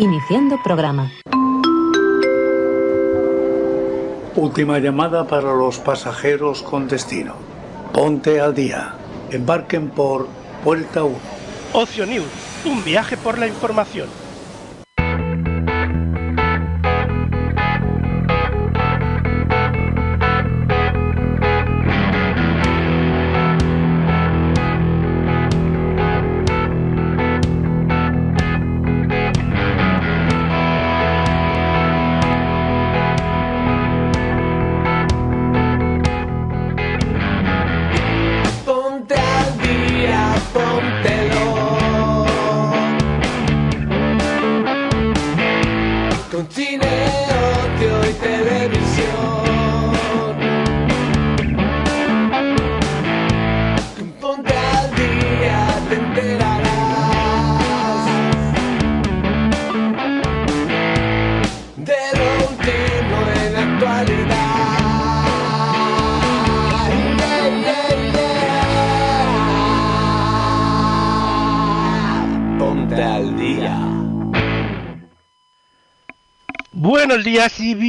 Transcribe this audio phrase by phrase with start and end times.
[0.00, 1.12] Iniciando programa.
[4.34, 7.34] Última llamada para los pasajeros con destino.
[7.92, 8.94] Ponte al día.
[9.30, 10.26] Embarquen por
[10.64, 11.18] Puerta 1.
[11.74, 12.24] Ocio News,
[12.64, 14.08] un viaje por la información.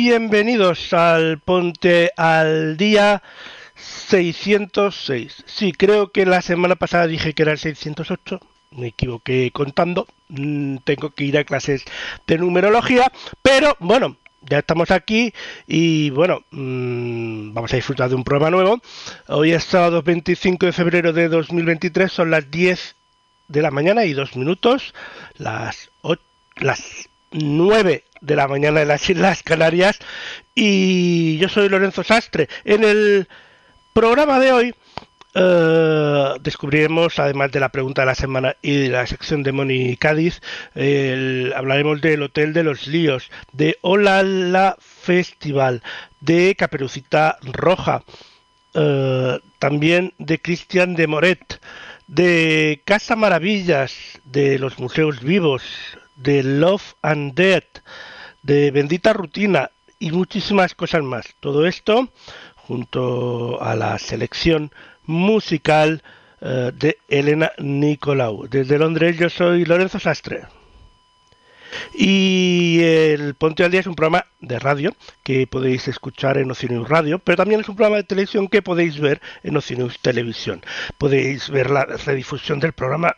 [0.05, 3.21] Bienvenidos al Ponte al Día
[3.75, 5.43] 606.
[5.45, 8.39] Sí, creo que la semana pasada dije que era el 608.
[8.71, 10.07] Me equivoqué contando.
[10.29, 11.85] Mm, Tengo que ir a clases
[12.25, 13.11] de numerología.
[13.43, 15.35] Pero bueno, ya estamos aquí
[15.67, 18.81] y bueno, mm, vamos a disfrutar de un programa nuevo.
[19.27, 22.11] Hoy es sábado 25 de febrero de 2023.
[22.11, 22.95] Son las 10
[23.49, 24.95] de la mañana y dos minutos.
[25.37, 26.15] Las, o-
[26.55, 29.99] las 9 de la mañana de las Islas Canarias
[30.55, 32.47] y yo soy Lorenzo Sastre.
[32.63, 33.27] En el
[33.93, 34.75] programa de hoy
[35.33, 39.97] eh, descubriremos, además de la pregunta de la semana y de la sección de Moni
[39.97, 40.41] Cádiz,
[40.75, 45.81] el- hablaremos del Hotel de los Líos, de Olala Festival,
[46.19, 48.03] de Caperucita Roja,
[48.73, 51.61] eh, también de Cristian de Moret,
[52.07, 53.93] de Casa Maravillas,
[54.25, 55.63] de los Museos Vivos,
[56.17, 57.79] de Love and Death,
[58.43, 61.35] de Bendita Rutina y muchísimas cosas más.
[61.39, 62.09] Todo esto
[62.55, 64.71] junto a la selección
[65.05, 66.03] musical
[66.41, 68.47] eh, de Elena Nicolau.
[68.47, 70.43] Desde Londres yo soy Lorenzo Sastre.
[71.93, 74.93] Y el Ponte al Día es un programa de radio
[75.23, 78.99] que podéis escuchar en Oceanus Radio, pero también es un programa de televisión que podéis
[78.99, 80.61] ver en Oceanus Televisión.
[80.97, 83.15] Podéis ver la redifusión del programa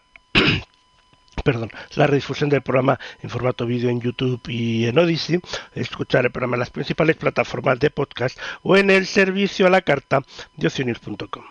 [1.43, 5.39] perdón, la redifusión del programa en formato vídeo en YouTube y en Odyssey,
[5.75, 9.81] escuchar el programa en las principales plataformas de podcast o en el servicio a la
[9.81, 10.21] carta
[10.55, 11.43] de oceanews.com.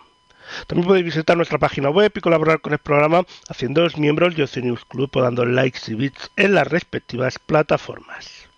[0.67, 4.85] También podéis visitar nuestra página web y colaborar con el programa haciéndoos miembros de Oceanews
[4.85, 8.49] Club o dando likes y bits en las respectivas plataformas.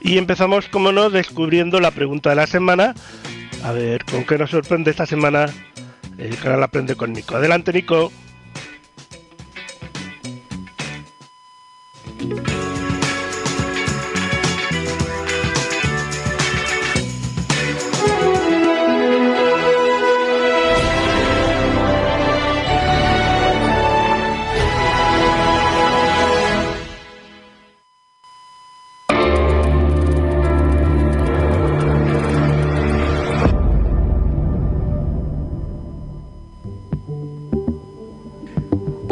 [0.00, 2.94] Y empezamos, como no, descubriendo la pregunta de la semana.
[3.64, 5.46] A ver, ¿con qué nos sorprende esta semana
[6.16, 7.36] el canal Aprende con Nico?
[7.36, 8.10] Adelante, Nico.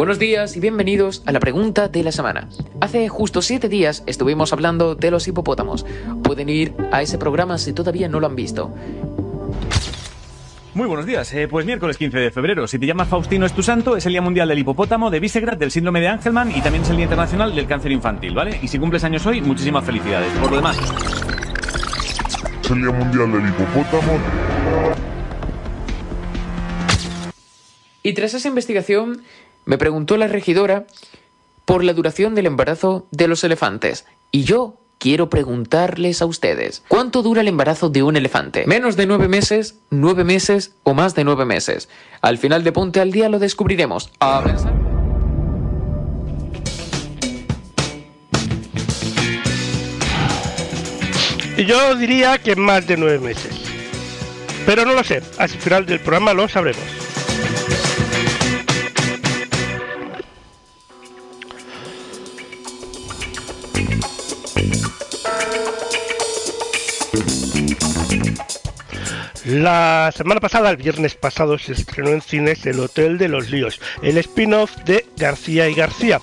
[0.07, 2.49] Buenos días y bienvenidos a la pregunta de la semana.
[2.81, 5.85] Hace justo siete días estuvimos hablando de los hipopótamos.
[6.23, 8.73] Pueden ir a ese programa si todavía no lo han visto.
[10.75, 12.69] Muy buenos días, eh, pues miércoles 15 de febrero.
[12.69, 15.57] Si te llamas Faustino es tu santo, es el Día Mundial del Hipopótamo, de Visegrad,
[15.57, 18.61] del Síndrome de Angelman y también es el Día Internacional del Cáncer Infantil, ¿vale?
[18.63, 20.33] Y si cumples años hoy, muchísimas felicidades.
[20.35, 20.79] Por lo demás,
[22.63, 24.21] Es el Día Mundial del Hipopótamo.
[28.07, 29.25] Y tras esa investigación,
[29.67, 30.87] me preguntó la regidora
[31.67, 34.07] por la duración del embarazo de los elefantes.
[34.31, 38.65] Y yo quiero preguntarles a ustedes, ¿cuánto dura el embarazo de un elefante?
[38.67, 41.89] ¿Menos de nueve meses, nueve meses o más de nueve meses?
[42.23, 44.11] Al final de Ponte al Día lo descubriremos.
[44.21, 44.73] A pensar.
[51.59, 53.53] Yo diría que más de nueve meses.
[54.65, 56.83] Pero no lo sé, al final del programa lo sabremos.
[69.47, 73.81] La semana pasada, el viernes pasado, se estrenó en cines El Hotel de los Líos,
[74.03, 76.21] el spin-off de García y García,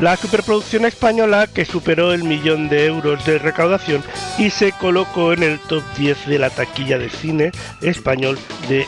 [0.00, 4.02] la superproducción española que superó el millón de euros de recaudación
[4.38, 7.52] y se colocó en el top 10 de la taquilla de cine
[7.82, 8.38] español
[8.70, 8.86] de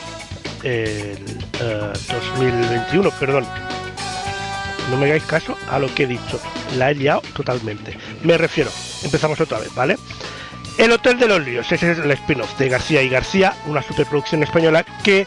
[0.63, 1.19] el,
[1.59, 3.45] eh, 2021, perdón.
[4.89, 6.41] No me hagáis caso a lo que he dicho,
[6.75, 7.95] la he liado totalmente.
[8.23, 8.71] Me refiero,
[9.03, 9.97] empezamos otra vez, ¿vale?
[10.77, 14.43] El Hotel de los Líos, ese es el spin-off de García y García, una superproducción
[14.43, 15.25] española que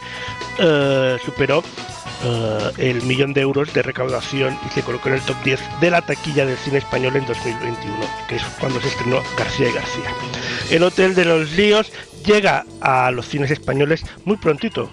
[0.59, 1.65] eh, superó
[2.23, 5.91] eh, el millón de euros de recaudación y se colocó en el top 10 de
[5.91, 7.97] la taquilla del cine español en 2021,
[8.29, 10.11] que es cuando se estrenó García y García.
[10.71, 11.93] El Hotel de los Líos
[12.27, 14.91] llega a los cines españoles muy prontito.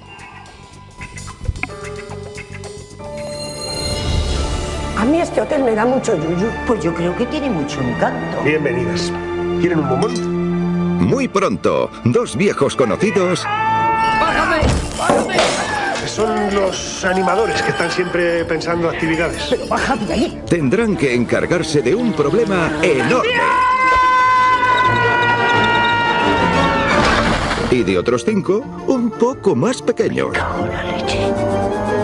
[4.97, 6.47] A mí este hotel me da mucho yuyu.
[6.65, 8.41] Pues yo creo que tiene mucho encanto.
[8.43, 9.11] Bienvenidas.
[9.59, 10.34] ¿Quieren un bombón?
[10.99, 13.45] Muy pronto, dos viejos conocidos
[16.07, 19.47] Son los animadores que están siempre pensando actividades.
[19.49, 20.43] Pero bájate de ahí.
[20.49, 23.31] tendrán que encargarse de un problema enorme.
[27.71, 30.29] Y de otros cinco, un poco más pequeños.
[30.31, 31.94] ¡Mirad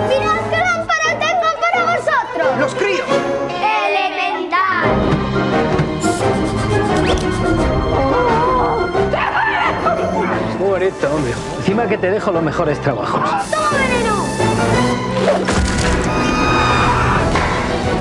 [11.13, 11.33] Hombre.
[11.57, 13.21] Encima que te dejo los mejores trabajos.
[13.49, 14.25] ¡Toma veneno!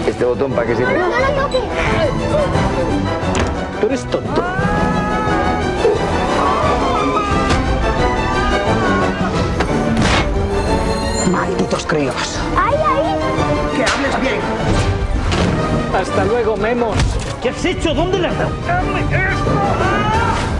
[0.06, 0.98] Este botón para qué sirve.
[0.98, 1.62] ¡No lo toques!
[3.80, 4.42] Tú eres tonto.
[11.32, 12.38] Malditos críos.
[12.56, 13.16] ¡Ay, ay!
[13.76, 14.40] Que hables bien.
[15.98, 16.96] Hasta luego, Memos.
[17.42, 17.94] ¿Qué has hecho?
[17.94, 18.50] ¿Dónde le has dado?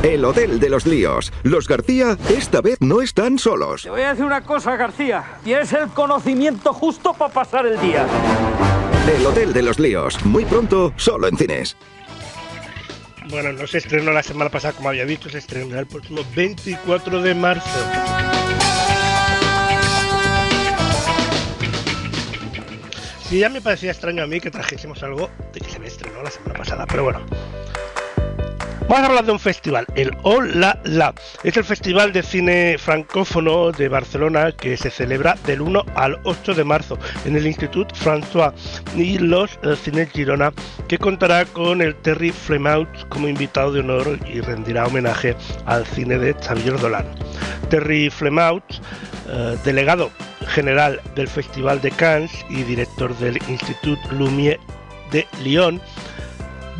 [0.02, 1.30] El Hotel de los Líos.
[1.42, 3.82] Los García esta vez no están solos.
[3.82, 5.22] Te voy a decir una cosa, García.
[5.44, 8.06] Tienes el conocimiento justo para pasar el día.
[9.14, 10.24] El Hotel de los Líos.
[10.24, 11.76] Muy pronto, solo en cines.
[13.28, 17.20] Bueno, no se estrenó la semana pasada, como había dicho, se estrenará el próximo 24
[17.20, 17.68] de marzo.
[23.28, 26.22] Sí, ya me parecía extraño a mí que trajésemos algo de que se me estrenó
[26.22, 27.20] la semana pasada, pero bueno.
[28.88, 31.14] Vamos a hablar de un festival, el Hola La.
[31.44, 36.54] Es el festival de cine francófono de Barcelona que se celebra del 1 al 8
[36.54, 38.52] de marzo en el Institut François
[38.96, 40.52] y los Cines Girona,
[40.88, 45.36] que contará con el Terry Flemaut como invitado de honor y rendirá homenaje
[45.66, 47.06] al cine de Xavier Dolan.
[47.68, 48.64] Terry Flemaut,
[49.28, 50.10] eh, delegado
[50.48, 54.58] general del Festival de Cannes y director del Institut Lumière
[55.10, 55.80] de Lyon,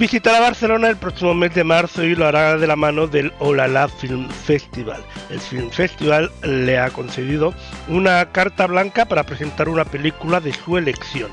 [0.00, 3.86] visitará Barcelona el próximo mes de marzo y lo hará de la mano del Olala
[3.86, 5.04] Film Festival.
[5.28, 7.52] El Film Festival le ha concedido
[7.86, 11.30] una carta blanca para presentar una película de su elección.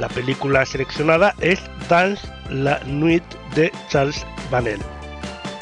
[0.00, 3.22] La película seleccionada es Dance la Nuit
[3.54, 4.80] de Charles Vanel,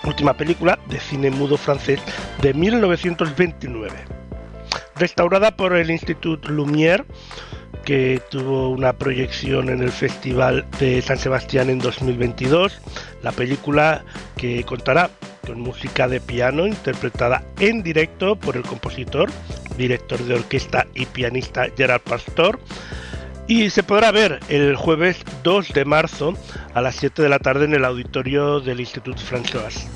[0.05, 2.01] última película de cine mudo francés
[2.41, 3.93] de 1929.
[4.97, 7.05] Restaurada por el Institut Lumière,
[7.89, 12.83] que tuvo una proyección en el Festival de San Sebastián en 2022.
[13.23, 14.05] La película
[14.37, 15.09] que contará
[15.47, 19.31] con música de piano interpretada en directo por el compositor,
[19.79, 22.61] director de orquesta y pianista Gerard Pastor.
[23.47, 26.35] Y se podrá ver el jueves 2 de marzo
[26.75, 29.89] a las 7 de la tarde en el auditorio del Institut François.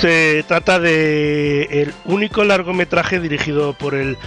[0.00, 4.18] Se trata de el único largometraje dirigido por el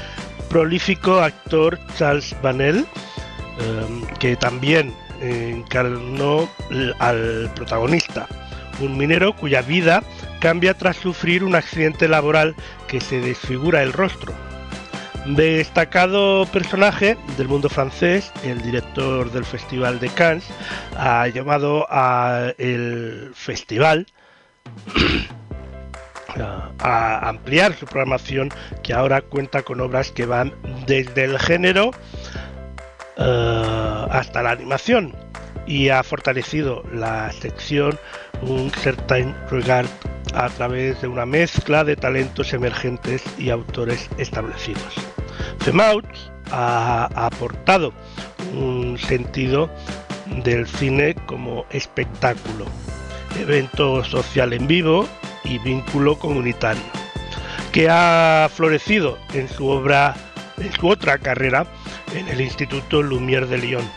[0.58, 6.50] prolífico actor Charles Vanel, eh, que también encarnó
[6.98, 8.28] al protagonista,
[8.80, 10.02] un minero cuya vida
[10.40, 12.56] cambia tras sufrir un accidente laboral
[12.88, 14.34] que se desfigura el rostro.
[15.28, 20.46] Destacado personaje del mundo francés, el director del Festival de Cannes
[20.98, 22.56] ha llamado al
[23.36, 24.08] festival
[26.36, 28.50] a ampliar su programación
[28.84, 30.54] que ahora cuenta con obras que van
[30.86, 31.92] desde el género
[33.18, 35.16] uh, hasta la animación
[35.66, 38.00] y ha fortalecido la sección
[38.42, 39.88] Un Certain Regard
[40.34, 44.94] a través de una mezcla de talentos emergentes y autores establecidos.
[45.60, 46.06] Femaut
[46.52, 47.94] ha aportado
[48.54, 49.70] un sentido
[50.44, 52.66] del cine como espectáculo,
[53.38, 55.08] evento social en vivo
[55.44, 56.84] y vínculo comunitario,
[57.72, 60.15] que ha florecido en su obra,
[60.58, 61.65] en su otra carrera,
[62.15, 63.88] en el Instituto Lumière de Lyon.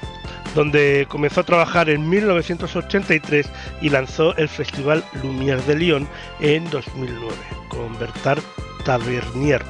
[0.54, 3.48] donde comenzó a trabajar en 1983
[3.82, 6.08] y lanzó el Festival Lumière de Lyon
[6.40, 7.36] en 2009
[7.68, 8.42] con Bertard
[8.84, 9.62] Tavernier.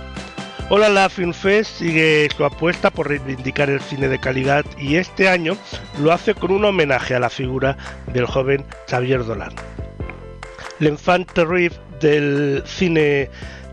[0.73, 5.29] Hola la Film Fest sigue su apuesta por reivindicar el cine de calidad y este
[5.29, 5.57] año
[6.01, 7.77] lo hace con un homenaje a la figura
[8.13, 9.53] del joven Xavier Dolan.
[10.79, 13.29] L'enfant terrible del cine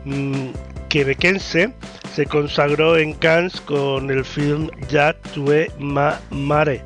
[0.05, 0.47] mm,
[0.89, 1.71] quebequense
[2.15, 6.81] se consagró en Cannes con el film Ya tue ma mare,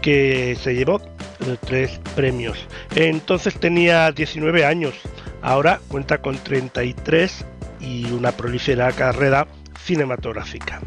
[0.00, 1.02] que se llevó
[1.66, 2.56] tres premios.
[2.94, 4.94] Entonces tenía 19 años,
[5.42, 7.46] ahora cuenta con 33
[7.80, 9.46] y una prolífera carrera
[9.84, 10.80] cinematográfica.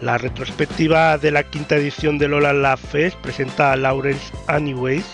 [0.00, 5.06] La retrospectiva de la quinta edición de Lola La Fest presenta a Lawrence Anyways,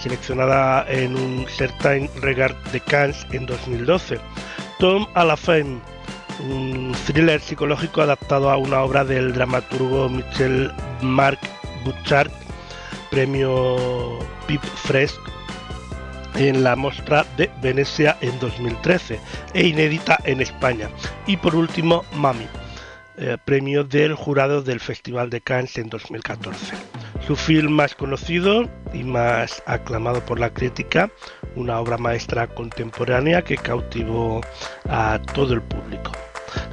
[0.00, 4.18] seleccionada en un Certain Regard de Cannes en 2012.
[4.78, 5.80] Tom a la Femme,
[6.40, 10.72] un thriller psicológico adaptado a una obra del dramaturgo Michel
[11.02, 11.40] Marc
[11.84, 12.30] Bouchard,
[13.10, 15.33] premio Pip Fresk
[16.36, 19.18] en la Mostra de Venecia en 2013
[19.54, 20.88] e inédita en España.
[21.26, 22.46] Y por último, Mami,
[23.16, 26.74] eh, premio del jurado del Festival de Cannes en 2014.
[27.26, 31.10] Su film más conocido y más aclamado por la crítica,
[31.54, 34.40] una obra maestra contemporánea que cautivó
[34.88, 36.12] a todo el público.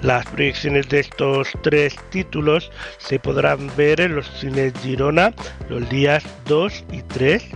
[0.01, 5.34] Las proyecciones de estos tres títulos se podrán ver en los cines Girona
[5.70, 7.50] los días 2 y 3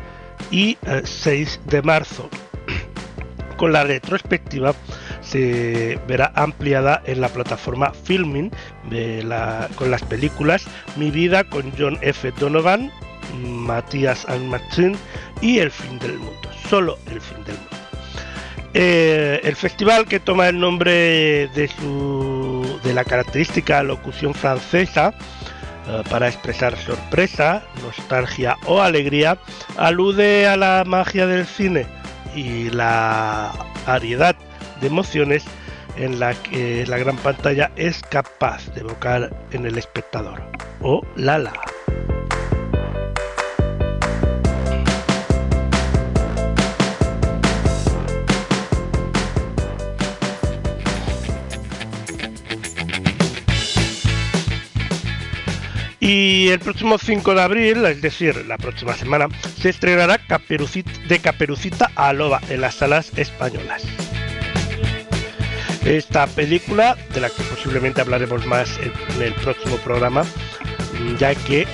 [0.52, 2.30] y 6 de marzo.
[3.58, 4.74] Con la retrospectiva
[5.22, 8.52] se verá ampliada en la plataforma Filming
[9.76, 10.66] con las películas
[10.98, 12.32] Mi vida con John F.
[12.40, 12.92] Donovan,
[13.42, 14.96] Matías and Machine
[15.42, 16.50] y El fin del mundo.
[16.70, 17.76] Solo el fin del mundo.
[18.78, 25.55] Eh, el festival que toma el nombre de, su, de la característica locución francesa eh,
[26.10, 29.38] para expresar sorpresa, nostalgia o alegría,
[29.78, 31.86] alude a la magia del cine
[32.36, 33.52] y la
[33.86, 34.36] variedad
[34.82, 35.46] de emociones
[35.98, 40.42] en la que la gran pantalla es capaz de evocar en el espectador.
[40.82, 41.54] O la la.
[56.06, 59.28] Y el próximo 5 de abril, es decir, la próxima semana,
[59.60, 63.84] se estrenará de Caperucita a Loba en las salas españolas.
[65.84, 70.24] Esta película, de la que posiblemente hablaremos más en el próximo programa,
[71.18, 71.68] ya que eh,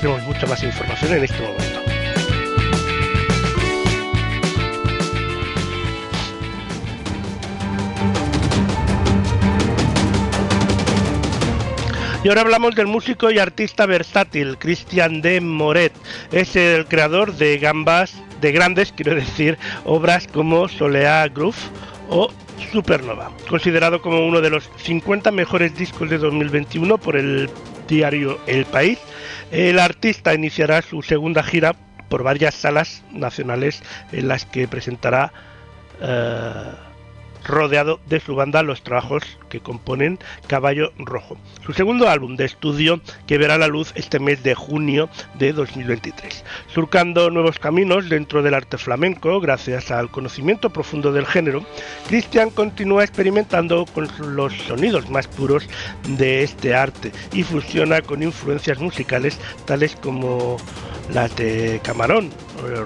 [0.00, 1.83] tenemos mucha más información en este momento.
[12.24, 15.92] Y ahora hablamos del músico y artista versátil Christian de Moret.
[16.32, 21.58] Es el creador de gambas, de grandes, quiero decir, obras como Soleá Groove
[22.08, 22.30] o
[22.72, 27.50] Supernova, considerado como uno de los 50 mejores discos de 2021 por el
[27.88, 28.98] diario El País.
[29.50, 31.76] El artista iniciará su segunda gira
[32.08, 35.30] por varias salas nacionales en las que presentará
[36.00, 36.72] eh,
[37.44, 43.00] rodeado de su banda los trabajos que componen Caballo Rojo, su segundo álbum de estudio
[43.26, 45.08] que verá la luz este mes de junio
[45.38, 51.64] de 2023, surcando nuevos caminos dentro del arte flamenco gracias al conocimiento profundo del género.
[52.08, 55.68] Christian continúa experimentando con los sonidos más puros
[56.08, 60.56] de este arte y fusiona con influencias musicales tales como
[61.12, 62.30] las de Camarón,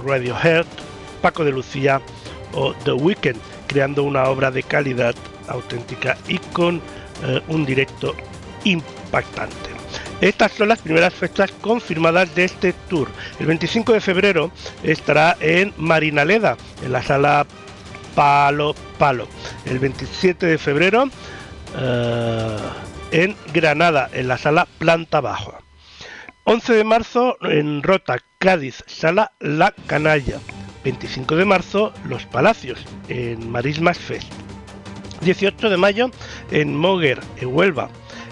[0.04, 0.66] Radiohead,
[1.22, 2.00] Paco de Lucía
[2.52, 3.38] o The Weeknd
[3.68, 5.14] creando una obra de calidad
[5.46, 6.82] auténtica y con
[7.22, 8.16] eh, un directo
[8.64, 9.78] impactante.
[10.20, 13.08] Estas son las primeras fechas confirmadas de este tour.
[13.38, 14.50] El 25 de febrero
[14.82, 17.46] estará en Marinaleda, en la sala
[18.16, 19.28] Palo Palo.
[19.64, 21.08] El 27 de febrero
[21.78, 22.56] eh,
[23.12, 25.56] en Granada, en la sala Planta Bajo.
[26.44, 30.40] 11 de marzo en Rota, Cádiz, sala La Canalla.
[30.88, 34.32] 25 de marzo, Los Palacios, en Marismas Fest.
[35.20, 36.10] 18 de mayo,
[36.50, 37.90] en Moguer, en Huelva.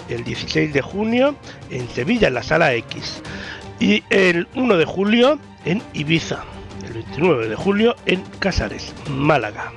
[0.09, 1.37] El 16 de junio,
[1.69, 3.21] en Sevilla, en la Sala X.
[3.79, 6.45] Y el 1 de julio, en Ibiza.
[6.87, 9.73] El 29 de julio, en Casares, Málaga.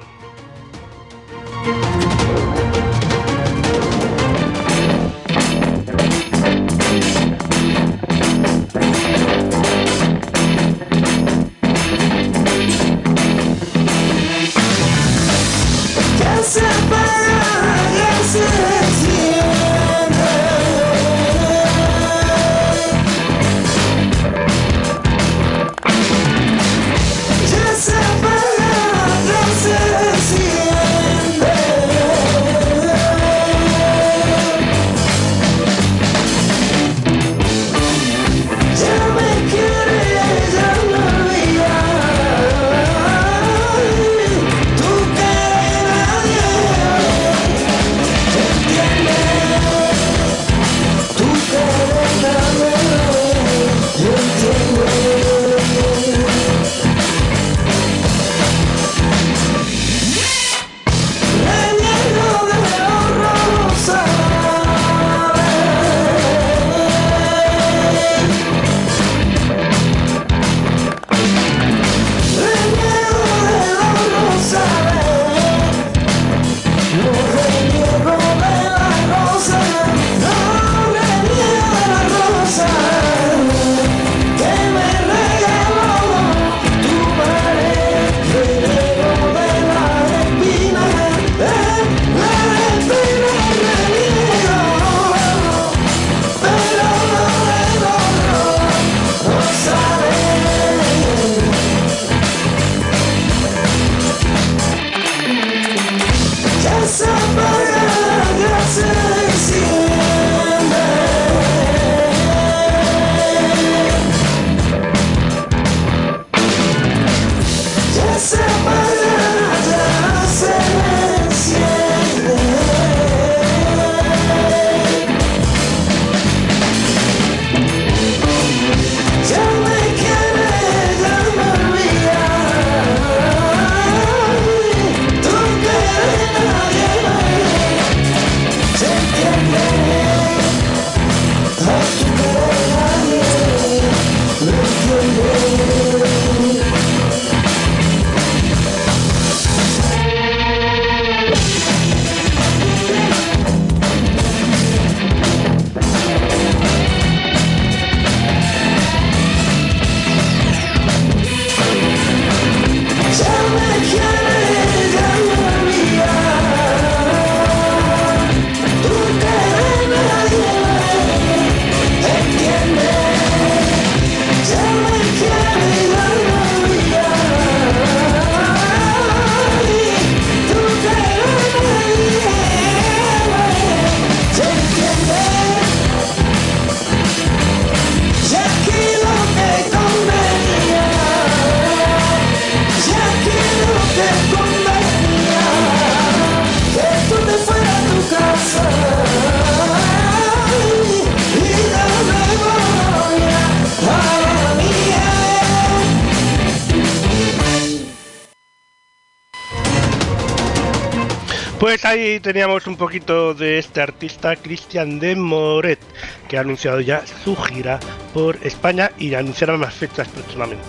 [211.82, 215.80] Pues ahí teníamos un poquito de este artista Cristian de Moret,
[216.28, 217.80] que ha anunciado ya su gira
[218.14, 220.62] por España y anunciará más fechas próximamente.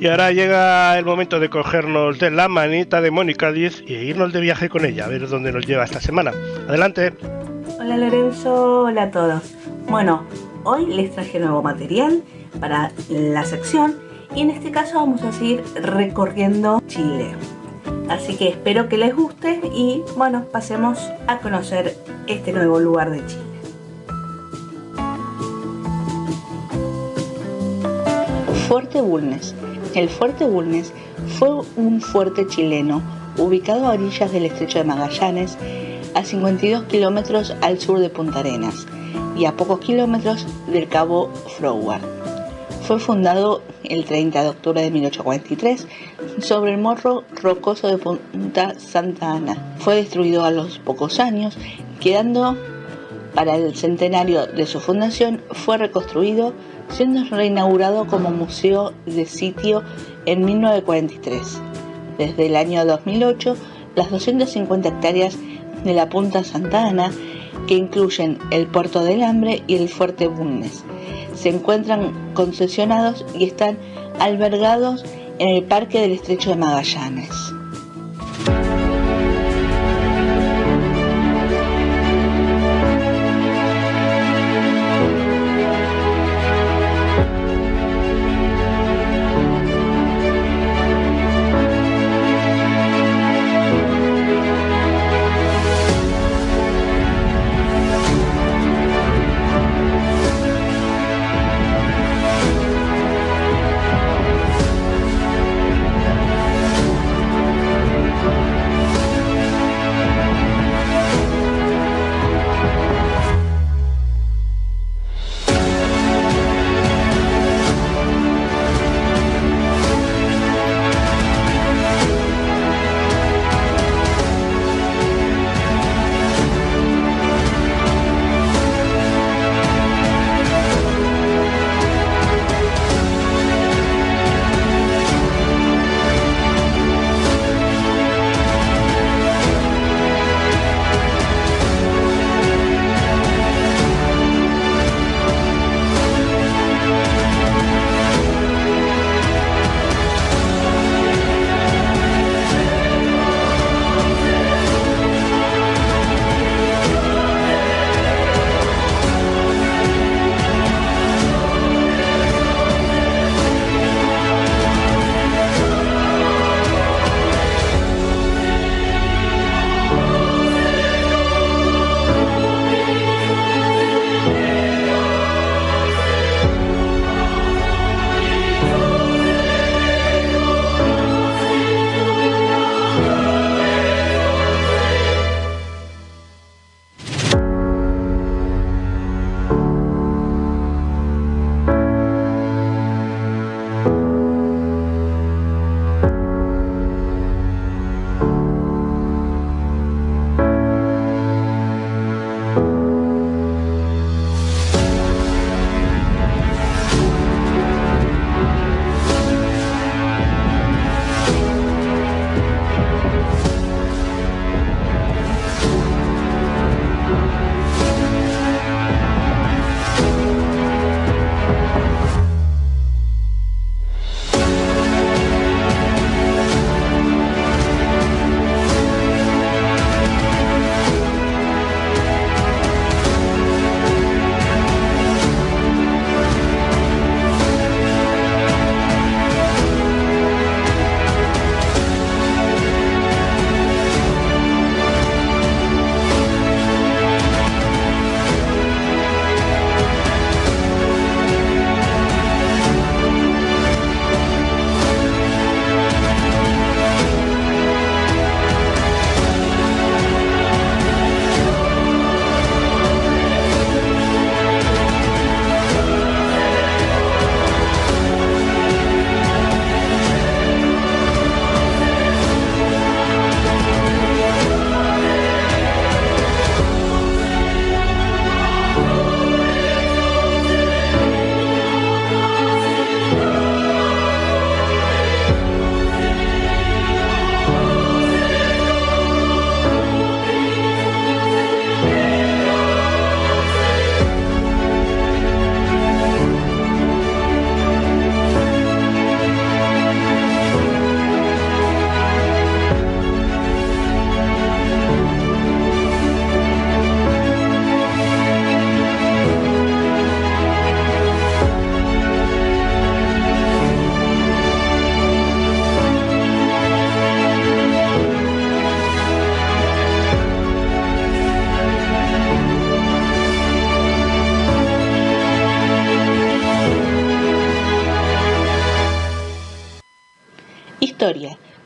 [0.00, 4.32] Y ahora llega el momento de cogernos de la manita de Mónica 10 e irnos
[4.32, 6.32] de viaje con ella, a ver dónde nos lleva esta semana.
[6.68, 7.33] Adelante.
[7.94, 9.54] Hola Lorenzo, hola a todos.
[9.88, 10.24] Bueno,
[10.64, 12.24] hoy les traje nuevo material
[12.58, 13.94] para la sección
[14.34, 17.36] y en este caso vamos a seguir recorriendo Chile.
[18.08, 23.24] Así que espero que les guste y bueno, pasemos a conocer este nuevo lugar de
[23.26, 23.44] Chile.
[28.66, 29.54] Fuerte Bulnes
[29.94, 30.92] el Fuerte Bulnes
[31.38, 33.00] fue un fuerte chileno
[33.38, 35.56] ubicado a orillas del estrecho de Magallanes,
[36.14, 38.86] a 52 kilómetros al sur de Punta Arenas
[39.36, 42.02] y a pocos kilómetros del cabo Froward.
[42.82, 45.86] Fue fundado el 30 de octubre de 1843
[46.40, 49.76] sobre el morro rocoso de Punta Santa Ana.
[49.78, 51.56] Fue destruido a los pocos años,
[52.00, 52.56] quedando
[53.34, 56.52] para el centenario de su fundación, fue reconstruido
[56.88, 59.82] siendo reinaugurado como museo de sitio
[60.26, 61.60] en 1943.
[62.18, 63.56] Desde el año 2008,
[63.96, 65.36] las 250 hectáreas
[65.84, 67.12] de la Punta Santa Ana,
[67.66, 70.84] que incluyen el Puerto del Hambre y el Fuerte Bulnes,
[71.34, 73.78] se encuentran concesionados y están
[74.18, 75.04] albergados
[75.38, 77.53] en el Parque del Estrecho de Magallanes.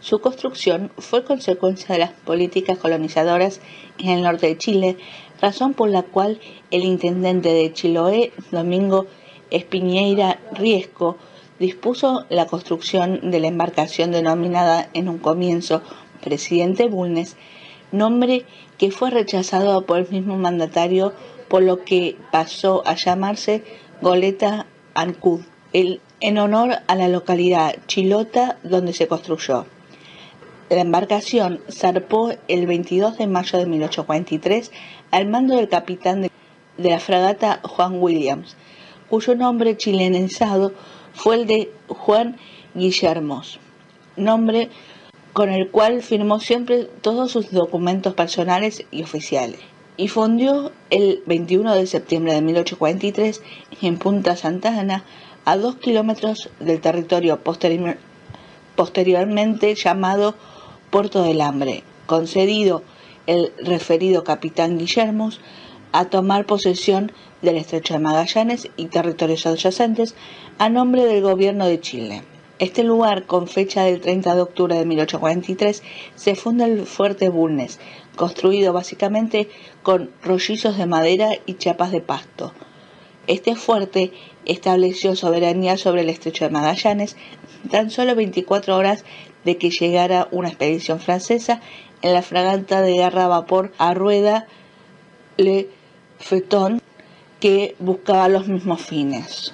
[0.08, 3.60] Su construcción fue consecuencia de las políticas colonizadoras
[3.98, 4.96] en el norte de Chile,
[5.38, 6.40] razón por la cual
[6.70, 9.04] el intendente de Chiloé, Domingo
[9.50, 11.18] Espiñeira Riesco,
[11.58, 15.82] dispuso la construcción de la embarcación denominada en un comienzo
[16.24, 17.36] Presidente Bulnes,
[17.92, 18.46] nombre
[18.78, 21.12] que fue rechazado por el mismo mandatario,
[21.48, 23.62] por lo que pasó a llamarse
[24.00, 25.42] Goleta Ancud,
[25.74, 29.66] en honor a la localidad chilota donde se construyó.
[30.70, 34.70] La embarcación zarpó el 22 de mayo de 1843
[35.10, 36.30] al mando del capitán de,
[36.76, 38.54] la fragata Juan Williams,
[39.08, 40.74] cuyo nombre chilenizado
[41.14, 42.36] fue el de Juan
[42.74, 43.58] Guillermos,
[44.16, 44.68] nombre
[45.32, 49.60] con el cual firmó siempre todos sus documentos personales y oficiales.
[49.96, 53.42] Y fundió el 21 de septiembre de 1843
[53.80, 55.04] en Punta Santa Ana,
[55.46, 57.40] a dos kilómetros del territorio
[58.76, 60.34] posteriormente llamado
[60.90, 62.82] Puerto del Hambre, concedido
[63.26, 65.30] el referido capitán Guillermo
[65.92, 70.14] a tomar posesión del estrecho de Magallanes y territorios adyacentes
[70.58, 72.22] a nombre del gobierno de Chile.
[72.58, 75.82] Este lugar, con fecha del 30 de octubre de 1843,
[76.16, 77.78] se funda el Fuerte Bulnes,
[78.16, 79.48] construido básicamente
[79.82, 82.52] con rollizos de madera y chapas de pasto.
[83.28, 84.10] Este fuerte
[84.46, 87.16] estableció soberanía sobre el estrecho de Magallanes
[87.70, 89.04] tan solo 24 horas
[89.44, 91.60] de que llegara una expedición francesa
[92.02, 94.46] en la fragata de guerra a vapor a rueda
[95.36, 95.68] Le
[96.18, 96.80] Feton
[97.40, 99.52] que buscaba los mismos fines.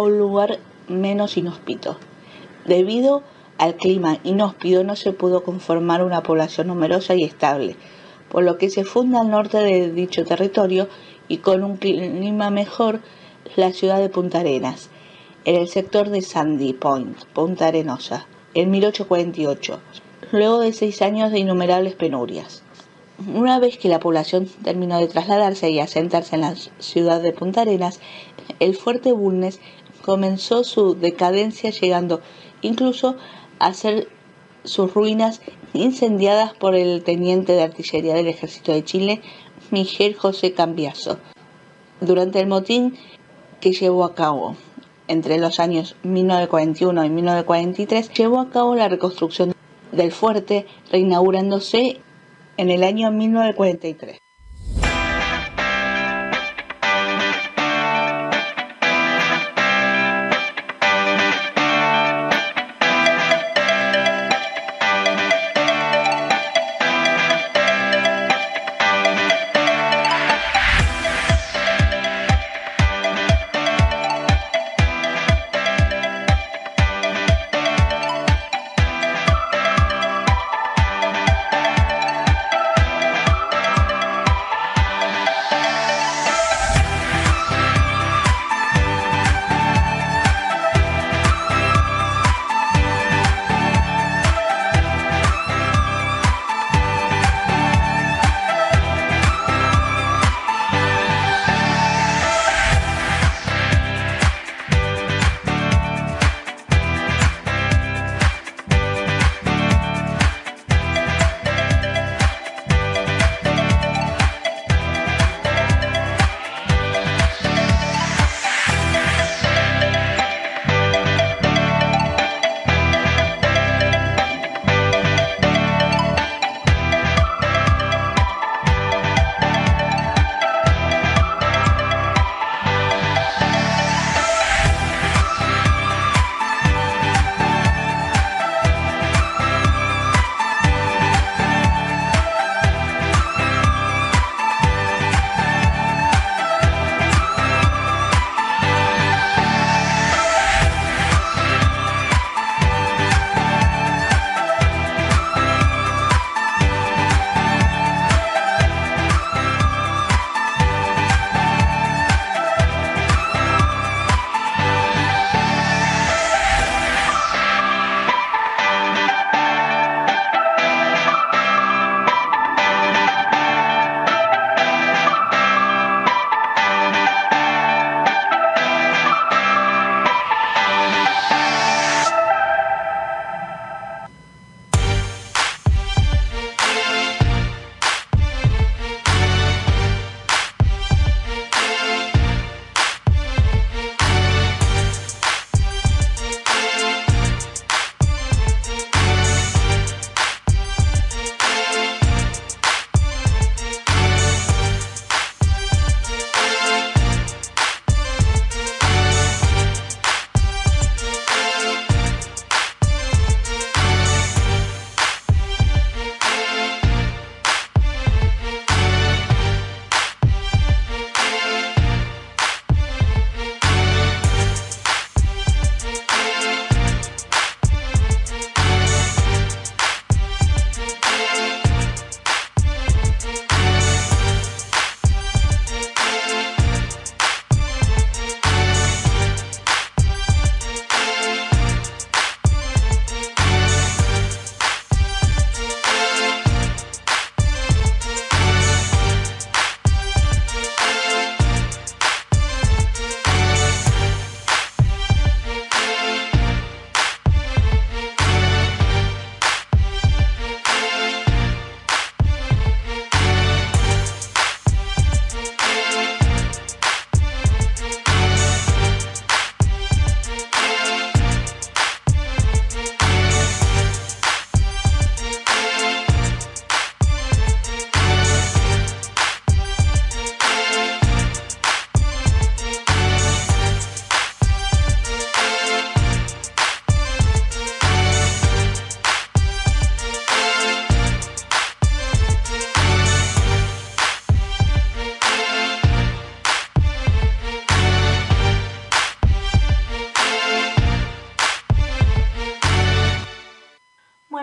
[0.00, 0.58] Un lugar
[0.88, 1.96] menos inhóspito.
[2.66, 3.22] Debido
[3.58, 7.76] al clima inhóspido no se pudo conformar una población numerosa y estable,
[8.30, 10.88] por lo que se funda al norte de dicho territorio
[11.28, 13.00] y con un clima mejor
[13.56, 14.90] la ciudad de Punta Arenas,
[15.44, 19.80] en el sector de Sandy Point, Punta Arenosa, en 1848,
[20.32, 22.62] luego de seis años de innumerables penurias.
[23.34, 27.62] Una vez que la población terminó de trasladarse y asentarse en la ciudad de Punta
[27.62, 28.00] Arenas,
[28.60, 29.60] el fuerte Bulnes
[30.04, 32.20] comenzó su decadencia llegando
[32.62, 33.16] incluso
[33.58, 34.08] a ser
[34.64, 35.40] sus ruinas
[35.72, 39.22] incendiadas por el teniente de artillería del ejército de Chile,
[39.70, 41.18] Miguel José Cambiaso,
[42.00, 42.96] durante el motín
[43.60, 44.56] que llevó a cabo
[45.08, 49.54] entre los años 1941 y 1943, llevó a cabo la reconstrucción
[49.92, 52.00] del fuerte, reinaugurándose
[52.56, 54.18] en el año 1943.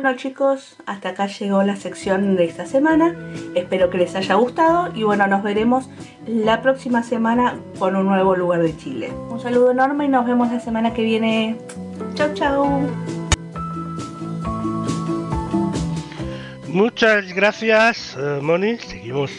[0.07, 3.13] Bueno chicos, hasta acá llegó la sección de esta semana.
[3.55, 5.89] Espero que les haya gustado y bueno, nos veremos
[6.25, 9.11] la próxima semana con un nuevo lugar de Chile.
[9.29, 11.57] Un saludo enorme y nos vemos la semana que viene.
[12.13, 12.89] Chau chau.
[16.69, 18.77] Muchas gracias, eh, Moni.
[18.77, 19.29] Seguimos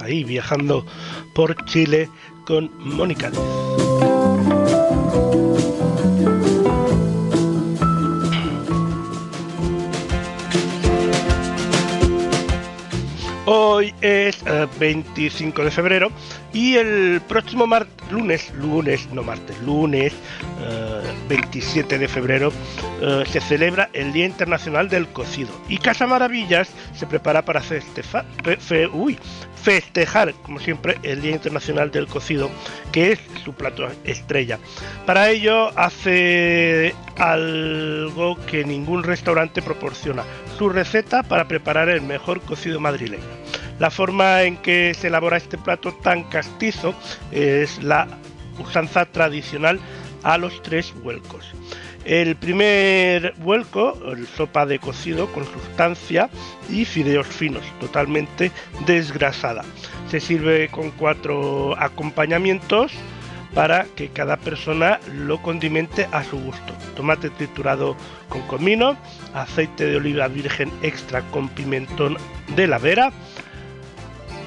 [0.00, 0.86] ahí viajando
[1.34, 2.08] por Chile
[2.46, 3.32] con Mónica.
[13.84, 14.42] Hoy es
[14.78, 16.10] 25 eh, de febrero
[16.54, 17.66] y el próximo
[18.10, 20.14] lunes, lunes, no martes, lunes
[21.28, 22.50] 27 eh, de febrero
[23.02, 28.24] eh, se celebra el Día Internacional del Cocido y Casa Maravillas se prepara para festejar,
[29.62, 32.50] festejar, como siempre, el Día Internacional del Cocido,
[32.90, 34.58] que es su plato estrella.
[35.04, 40.22] Para ello hace algo que ningún restaurante proporciona,
[40.56, 43.24] su receta para preparar el mejor cocido madrileño.
[43.78, 46.94] La forma en que se elabora este plato tan castizo
[47.32, 48.06] es la
[48.58, 49.80] usanza tradicional
[50.22, 51.44] a los tres vuelcos.
[52.04, 56.28] El primer vuelco, el sopa de cocido con sustancia
[56.68, 58.52] y fideos finos, totalmente
[58.86, 59.64] desgrasada.
[60.10, 62.92] Se sirve con cuatro acompañamientos
[63.54, 66.74] para que cada persona lo condimente a su gusto.
[66.94, 67.96] Tomate triturado
[68.28, 68.96] con comino,
[69.32, 72.18] aceite de oliva virgen extra con pimentón
[72.54, 73.12] de la vera,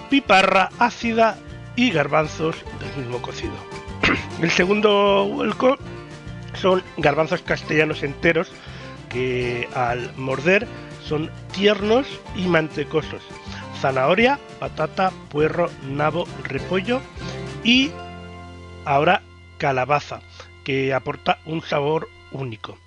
[0.10, 1.38] piparra ácida
[1.76, 3.53] y garbanzos del mismo cocido.
[4.41, 5.78] El segundo vuelco
[6.53, 8.51] son garbanzos castellanos enteros
[9.10, 10.68] que al morder
[11.05, 13.22] son tiernos y mantecosos.
[13.80, 16.99] Zanahoria, patata, puerro, nabo, repollo
[17.64, 17.91] y
[18.86, 19.22] ahora
[19.58, 20.22] calabaza,
[20.64, 22.78] que aporta un sabor único.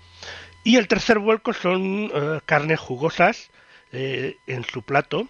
[0.64, 3.51] Y el tercer vuelco son eh, carnes jugosas
[3.93, 5.29] eh, en su plato,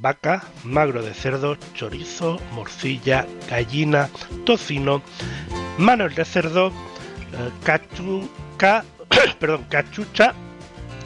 [0.00, 4.08] vaca, magro de cerdo, chorizo, morcilla, gallina,
[4.44, 5.02] tocino,
[5.78, 8.84] manos de cerdo, eh, cachuca,
[9.38, 10.34] perdón, cachucha,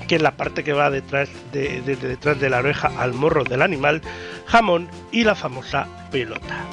[0.09, 3.63] que es la parte que va detrás de, detrás de la oreja al morro del
[3.63, 4.03] animal,
[4.47, 6.65] jamón y la famosa pelota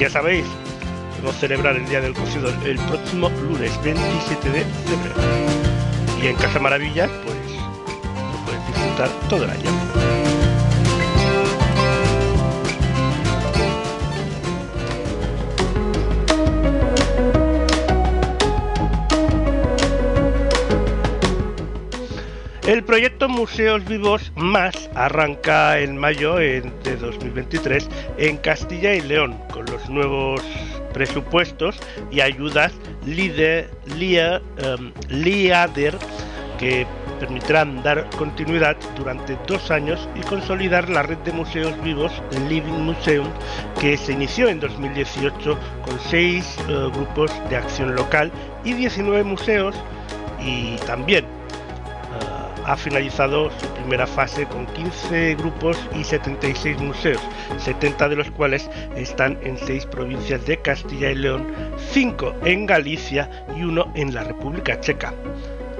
[0.00, 0.46] ya sabéis,
[1.18, 5.14] vamos a celebrar el Día del Cocido el próximo lunes 27 de febrero.
[6.22, 7.29] Y en Casa Maravillas, pues
[9.28, 9.70] todo el año.
[22.66, 26.62] El proyecto Museos Vivos Más arranca en mayo de
[27.00, 30.40] 2023 en Castilla y León con los nuevos
[30.92, 31.80] presupuestos
[32.12, 32.72] y ayudas
[33.06, 34.40] LIADER
[35.94, 36.00] em,
[36.60, 36.86] que
[37.20, 42.12] permitirán dar continuidad durante dos años y consolidar la red de museos vivos
[42.48, 43.28] Living Museum
[43.80, 48.32] que se inició en 2018 con seis eh, grupos de acción local
[48.64, 49.76] y 19 museos
[50.42, 51.24] y también
[52.70, 57.20] ha finalizado su primera fase con 15 grupos y 76 museos,
[57.58, 61.52] 70 de los cuales están en 6 provincias de Castilla y León,
[61.92, 65.12] 5 en Galicia y 1 en la República Checa.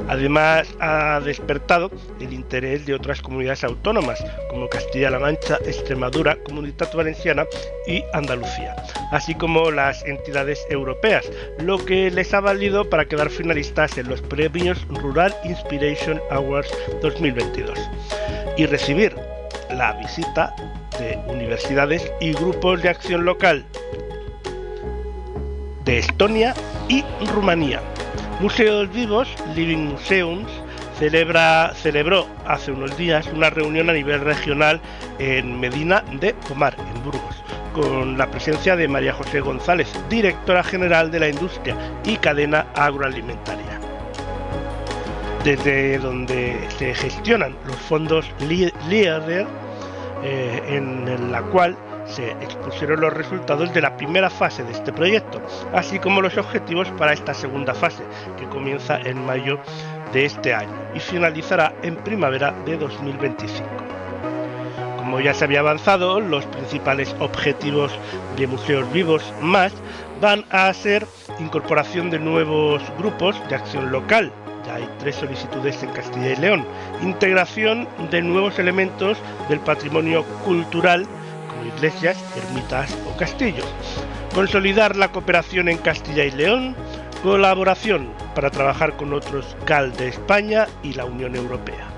[0.09, 1.90] Además, ha despertado
[2.20, 7.44] el interés de otras comunidades autónomas, como Castilla-La Mancha, Extremadura, Comunidad Valenciana
[7.86, 8.76] y Andalucía,
[9.12, 14.20] así como las entidades europeas, lo que les ha valido para quedar finalistas en los
[14.22, 16.70] premios Rural Inspiration Awards
[17.03, 17.78] 2022
[18.57, 19.14] y recibir
[19.70, 20.55] la visita
[20.98, 23.64] de universidades y grupos de acción local
[25.84, 26.55] de Estonia
[26.88, 27.80] y Rumanía.
[28.41, 30.51] Museos Vivos, Living Museums,
[30.99, 34.80] celebró hace unos días una reunión a nivel regional
[35.18, 37.36] en Medina de Pomar, en Burgos,
[37.74, 43.78] con la presencia de María José González, directora general de la industria y cadena agroalimentaria.
[45.45, 48.30] Desde donde se gestionan los fondos
[48.88, 49.47] LIADER,
[50.24, 51.76] eh, en la cual
[52.11, 55.40] se expusieron los resultados de la primera fase de este proyecto,
[55.72, 58.02] así como los objetivos para esta segunda fase,
[58.38, 59.58] que comienza en mayo
[60.12, 63.68] de este año y finalizará en primavera de 2025.
[64.96, 67.92] Como ya se había avanzado, los principales objetivos
[68.36, 69.72] de Museos Vivos más
[70.20, 71.06] van a ser
[71.38, 74.30] incorporación de nuevos grupos de acción local,
[74.66, 76.66] ya hay tres solicitudes en Castilla y León,
[77.02, 79.16] integración de nuevos elementos
[79.48, 81.06] del patrimonio cultural
[81.66, 83.66] iglesias, ermitas o castillos.
[84.34, 86.76] Consolidar la cooperación en Castilla y León,
[87.22, 91.88] colaboración para trabajar con otros GAL de España y la Unión Europea.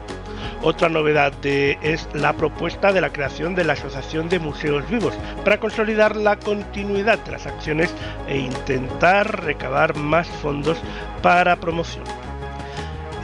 [0.65, 5.59] Otra novedad es la propuesta de la creación de la Asociación de Museos Vivos para
[5.59, 7.93] consolidar la continuidad de las acciones
[8.29, 10.79] e intentar recabar más fondos
[11.21, 12.05] para promoción.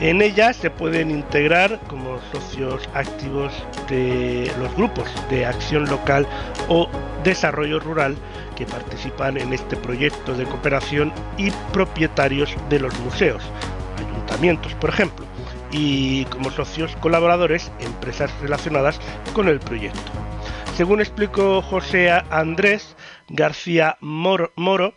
[0.01, 3.51] En ella se pueden integrar como socios activos
[3.89, 6.25] de los grupos de acción local
[6.69, 6.87] o
[7.25, 8.15] desarrollo rural
[8.55, 13.43] que participan en este proyecto de cooperación y propietarios de los museos,
[13.97, 15.25] ayuntamientos por ejemplo,
[15.69, 19.01] y como socios colaboradores empresas relacionadas
[19.33, 19.99] con el proyecto.
[20.77, 22.95] Según explicó José Andrés
[23.27, 24.93] García Moro,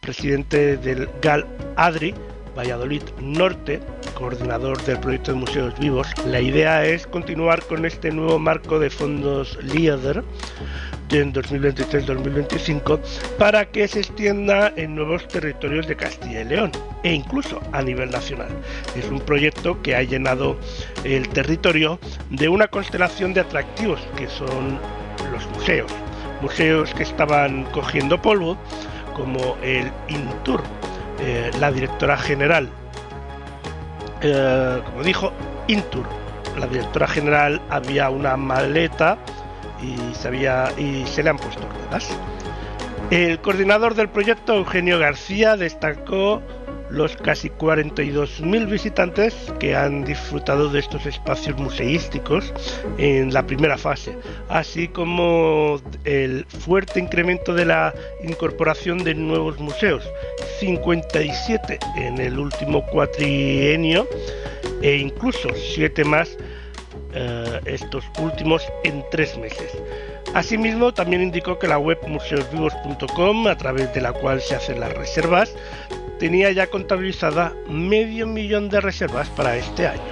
[0.00, 2.14] presidente del GAL ADRI,
[2.56, 3.80] Valladolid Norte,
[4.14, 8.90] coordinador del proyecto de Museos Vivos, la idea es continuar con este nuevo marco de
[8.90, 10.22] fondos LIADER
[11.10, 13.00] en 2023-2025
[13.38, 16.72] para que se extienda en nuevos territorios de Castilla y León
[17.02, 18.48] e incluso a nivel nacional.
[18.96, 20.56] Es un proyecto que ha llenado
[21.04, 21.98] el territorio
[22.30, 24.78] de una constelación de atractivos que son
[25.32, 25.90] los museos,
[26.40, 28.56] museos que estaban cogiendo polvo
[29.14, 30.62] como el Intur,
[31.20, 32.68] eh, la directora general,
[34.22, 35.32] eh, como dijo,
[35.68, 36.06] Intur,
[36.58, 39.18] la directora general había una maleta
[39.82, 42.08] y se, había, y se le han puesto ruedas.
[43.10, 46.42] El coordinador del proyecto, Eugenio García, destacó
[46.90, 52.52] los casi 42.000 visitantes que han disfrutado de estos espacios museísticos
[52.98, 54.16] en la primera fase,
[54.48, 60.08] así como el fuerte incremento de la incorporación de nuevos museos,
[60.58, 64.06] 57 en el último cuatrienio
[64.82, 66.36] e incluso 7 más
[67.12, 69.72] eh, estos últimos en tres meses.
[70.32, 74.92] Asimismo, también indicó que la web museosvivos.com, a través de la cual se hacen las
[74.92, 75.52] reservas,
[76.20, 80.02] tenía ya contabilizada medio millón de reservas para este año.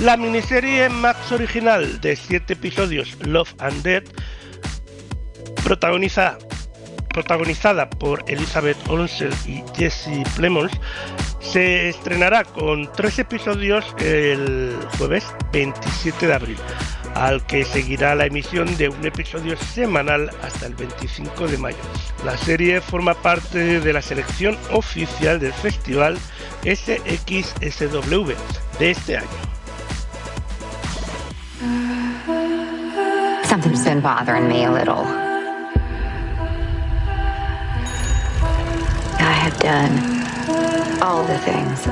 [0.00, 4.04] La miniserie Max original de 7 episodios Love and Dead
[5.62, 6.38] protagoniza,
[7.14, 10.72] protagonizada por Elizabeth Olsen y Jesse Plemons
[11.40, 16.58] se estrenará con tres episodios el jueves 27 de abril,
[17.14, 21.78] al que seguirá la emisión de un episodio semanal hasta el 25 de mayo.
[22.24, 26.18] La serie forma parte de la selección oficial del festival
[26.64, 28.32] SXSW
[28.78, 29.28] de este año.
[33.44, 35.23] Something's been bothering me a little.
[39.24, 41.86] I have done all the things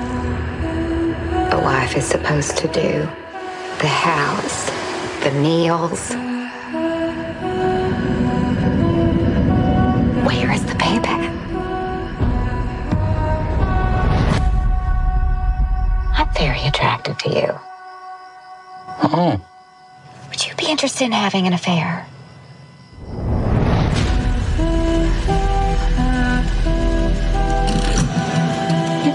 [1.50, 3.08] a wife is supposed to do
[3.78, 4.66] the house,
[5.24, 6.10] the meals.
[10.26, 11.24] Where is the payback?
[16.18, 17.48] I'm very attracted to you.
[19.04, 19.40] Oh.
[20.28, 22.06] Would you be interested in having an affair?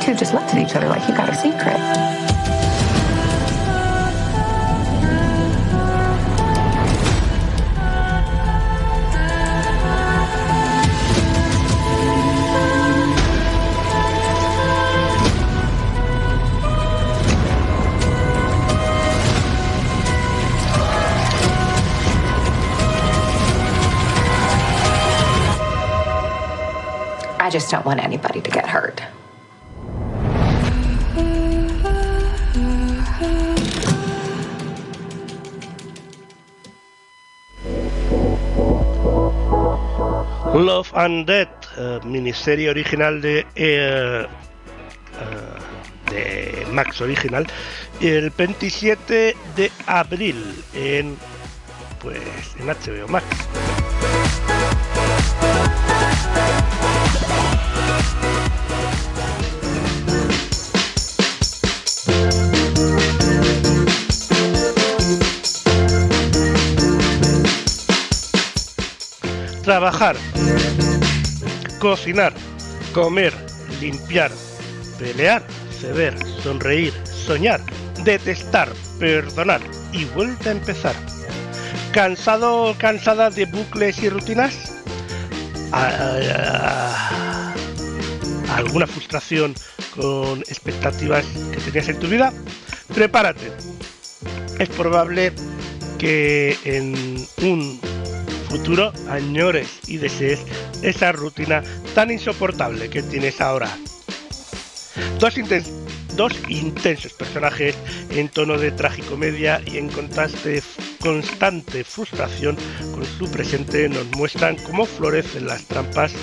[0.08, 1.76] Two just looked at each other like you got a secret.
[27.40, 29.02] I just don't want anybody to get hurt.
[40.58, 41.48] Love and Dead,
[41.78, 44.28] eh, miniserie original de, eh, eh,
[46.10, 47.46] de Max Original,
[48.02, 51.16] el 27 de abril en,
[52.02, 52.20] pues,
[52.60, 53.26] en HBO Max.
[69.68, 70.16] Trabajar,
[71.80, 72.32] cocinar,
[72.94, 73.34] comer,
[73.82, 74.32] limpiar,
[74.98, 75.44] pelear,
[75.78, 77.60] ceder, sonreír, soñar,
[78.06, 79.60] detestar, perdonar
[79.92, 80.96] y vuelta a empezar.
[81.92, 84.72] ¿Cansado o cansada de bucles y rutinas?
[85.74, 87.54] Ah,
[88.56, 89.54] ¿Alguna frustración
[89.94, 92.32] con expectativas que tenías en tu vida?
[92.96, 93.52] Prepárate.
[94.60, 95.34] Es probable
[95.98, 97.82] que en un
[98.58, 100.40] futuro añores y desees
[100.82, 101.62] esa rutina
[101.94, 103.70] tan insoportable que tienes ahora.
[105.20, 105.64] Dos, inten-
[106.16, 107.76] dos intensos personajes
[108.10, 110.64] en tono de tragicomedia y en constante,
[111.00, 112.58] constante frustración
[112.96, 116.14] con su presente nos muestran cómo florecen las trampas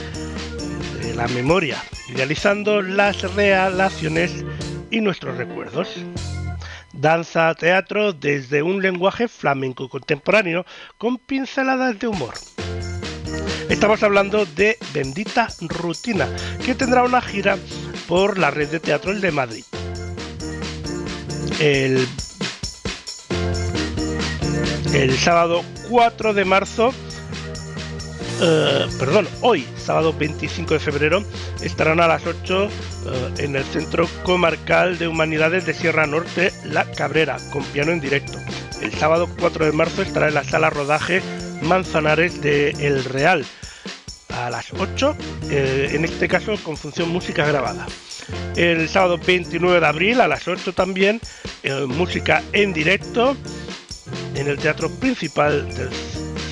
[1.01, 4.45] de la memoria, idealizando las relaciones
[4.91, 5.89] y nuestros recuerdos.
[7.05, 10.65] Danza teatro desde un lenguaje flamenco contemporáneo
[10.97, 12.33] con pinceladas de humor.
[13.69, 16.27] Estamos hablando de Bendita Rutina,
[16.65, 17.59] que tendrá una gira
[18.09, 19.65] por la red de teatros de Madrid.
[21.61, 22.09] El,
[24.95, 26.95] el sábado 4 de marzo,
[28.41, 31.25] eh, perdón, hoy, sábado 25 de febrero,
[31.63, 32.69] estarán a las 8 eh,
[33.39, 38.39] en el Centro Comarcal de Humanidades de Sierra Norte, La Cabrera, con piano en directo.
[38.83, 41.23] El sábado 4 de marzo estará en la sala rodaje
[41.63, 43.45] Manzanares de El Real,
[44.31, 45.17] a las 8,
[45.51, 47.87] eh, en este caso con función música grabada.
[48.57, 51.21] El sábado 29 de abril a las 8 también,
[51.89, 53.37] música en directo
[54.35, 55.91] en el teatro principal del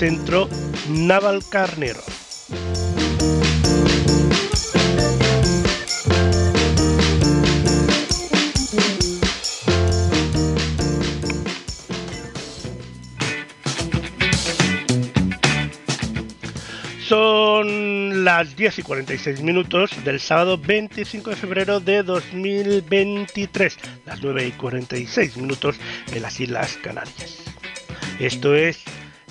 [0.02, 0.48] centro
[0.88, 2.00] Naval Carnero.
[17.06, 24.48] Son las 10 y 46 minutos del sábado 25 de febrero de 2023, las 9
[24.48, 25.76] y 46 minutos
[26.12, 27.38] en las Islas Canarias.
[28.18, 28.82] Esto es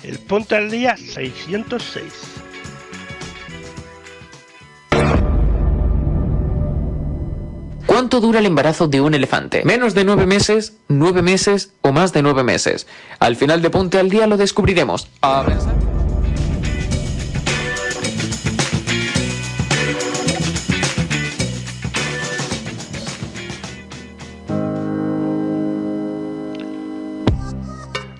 [0.02, 2.02] el Ponte al Día 606.
[7.86, 9.62] ¿Cuánto dura el embarazo de un elefante?
[9.64, 12.86] ¿Menos de nueve meses, nueve meses o más de nueve meses?
[13.18, 15.08] Al final de Ponte al Día lo descubriremos.
[15.20, 15.58] A ver,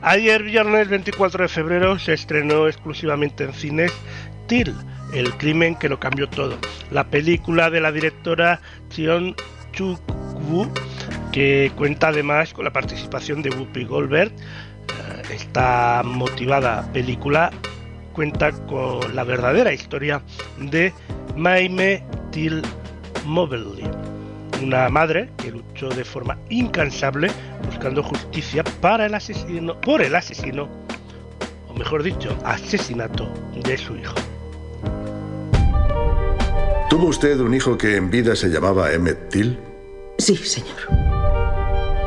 [0.05, 3.93] Ayer viernes 24 de febrero se estrenó exclusivamente en cines
[4.49, 4.75] Till,
[5.15, 6.59] el crimen que lo cambió todo.
[6.91, 9.37] La película de la directora Tion
[9.73, 10.69] Chuk-woo,
[11.31, 14.33] que cuenta además con la participación de Whoopi Goldberg.
[14.33, 17.53] Eh, Esta motivada película
[18.13, 20.21] cuenta con la verdadera historia
[20.59, 20.93] de
[21.37, 22.61] Maime Till
[23.25, 23.89] Mobley,
[24.63, 27.31] una madre que luchó de forma incansable
[27.67, 30.69] buscando justicia para el asesino, por el asesino,
[31.69, 33.33] o mejor dicho, asesinato
[33.63, 34.15] de su hijo.
[36.89, 39.59] ¿Tuvo usted un hijo que en vida se llamaba Emmett Till?
[40.19, 40.77] Sí, señor.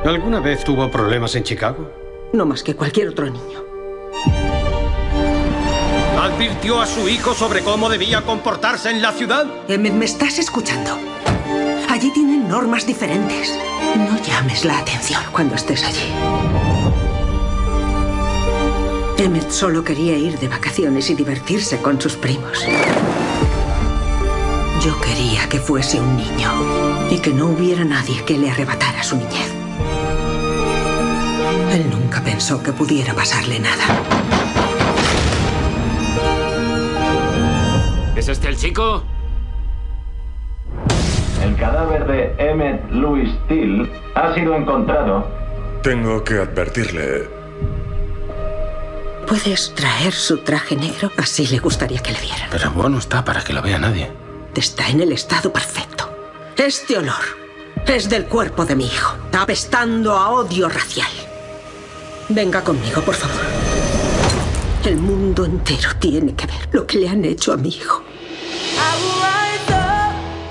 [0.06, 1.91] ¿Alguna vez tuvo problemas en Chicago?
[2.34, 3.64] No más que cualquier otro niño.
[6.22, 9.45] ¿Advirtió a su hijo sobre cómo debía comportarse en la ciudad?
[9.68, 11.14] Emmett, ¿me estás escuchando?
[11.96, 13.58] Allí tienen normas diferentes.
[13.96, 16.12] No llames la atención cuando estés allí.
[19.18, 22.66] Emmett solo quería ir de vacaciones y divertirse con sus primos.
[24.84, 26.52] Yo quería que fuese un niño
[27.10, 29.54] y que no hubiera nadie que le arrebatara su niñez.
[31.72, 33.86] Él nunca pensó que pudiera pasarle nada.
[38.18, 39.14] ¿Es este el chico?
[41.56, 45.26] El cadáver de Emmett Louis Till ha sido encontrado.
[45.84, 47.30] Tengo que advertirle.
[49.26, 51.12] ¿Puedes traer su traje negro?
[51.18, 52.49] Así le gustaría que le vieran.
[52.51, 54.12] Pero bueno está para que lo vea nadie.
[54.53, 56.10] Está en el estado perfecto.
[56.58, 57.24] Este olor
[57.88, 61.08] es del cuerpo de mi hijo, apestando a odio racial.
[62.28, 63.45] Venga conmigo, por favor.
[64.84, 68.05] El mundo entero tiene que ver lo que le han hecho a mi hijo.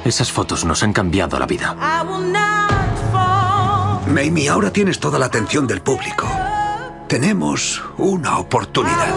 [0.04, 1.74] Esas fotos nos han cambiado la vida.
[4.06, 6.28] Mamie, ahora tienes toda la atención del público.
[7.08, 9.14] Tenemos una oportunidad.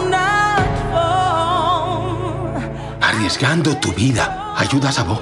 [3.02, 5.20] Arriesgando tu vida, ayudas a Bo.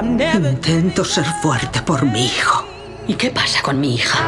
[0.00, 2.64] Intento ser fuerte por mi hijo.
[3.06, 4.18] ¿Y qué pasa con mi hija?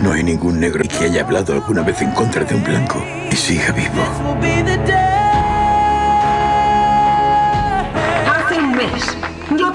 [0.00, 3.00] No hay ningún negro que haya hablado alguna vez en contra de un blanco
[3.30, 4.02] y siga vivo.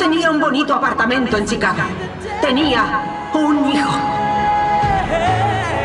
[0.10, 1.82] Tenía un bonito apartamento en Chicago.
[2.42, 3.92] Tenía un hijo.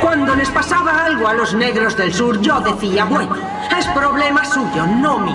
[0.00, 3.34] Cuando les pasaba algo a los negros del sur, yo decía, bueno,
[3.76, 5.34] es problema suyo, no mío.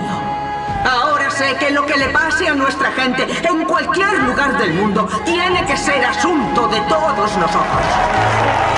[0.90, 5.06] Ahora sé que lo que le pase a nuestra gente en cualquier lugar del mundo
[5.26, 8.77] tiene que ser asunto de todos nosotros.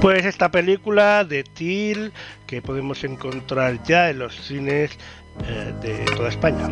[0.00, 2.12] Pues esta película de Till
[2.46, 4.90] que podemos encontrar ya en los cines
[5.44, 6.68] eh, de toda España.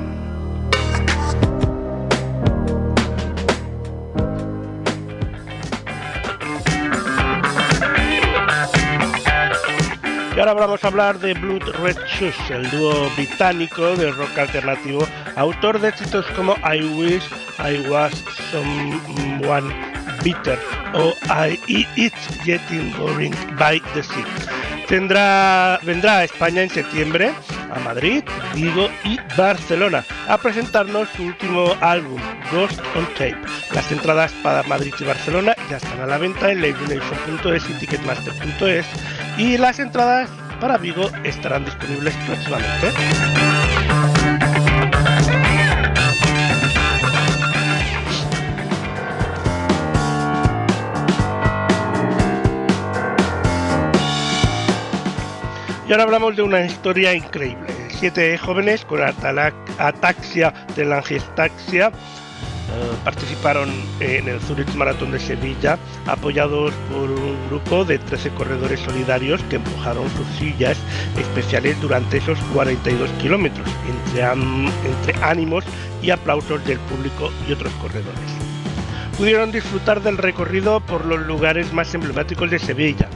[10.37, 15.07] Y ahora vamos a hablar de Blood Red Shoes, el dúo británico de rock alternativo,
[15.37, 17.23] autor de éxitos como I Wish
[17.59, 18.13] I Was
[18.51, 19.94] Someone
[20.25, 20.59] Bitter
[20.95, 24.25] o I It's Getting Boring by the Sea.
[24.89, 27.33] Tendrá, vendrá a España en septiembre,
[27.75, 32.21] a Madrid, Vigo y Barcelona, a presentarnos su último álbum,
[32.51, 33.37] Ghost on Tape.
[33.73, 38.87] Las entradas para Madrid y Barcelona ya están a la venta en labelnation.es y ticketmaster.es
[39.39, 44.24] y las entradas para Vigo estarán disponibles próximamente.
[55.87, 57.67] Y ahora hablamos de una historia increíble.
[57.91, 61.93] Siete jóvenes con ataxia telangiectasia eh,
[63.05, 63.71] participaron
[64.01, 69.57] en el Zurich Maratón de Sevilla, apoyados por un grupo de 13 corredores solidarios que
[69.57, 70.79] empujaron sus sillas
[71.19, 73.69] especiales durante esos 42 kilómetros,
[74.17, 75.65] entre ánimos
[76.03, 78.31] y aplausos del público y otros corredores.
[79.19, 83.09] Pudieron disfrutar del recorrido por los lugares más emblemáticos de Sevilla,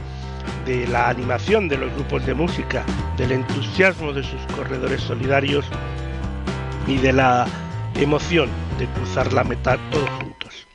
[0.69, 2.85] de la animación de los grupos de música,
[3.17, 5.65] del entusiasmo de sus corredores solidarios
[6.85, 7.47] y de la
[7.95, 10.67] emoción de cruzar la meta todos juntos.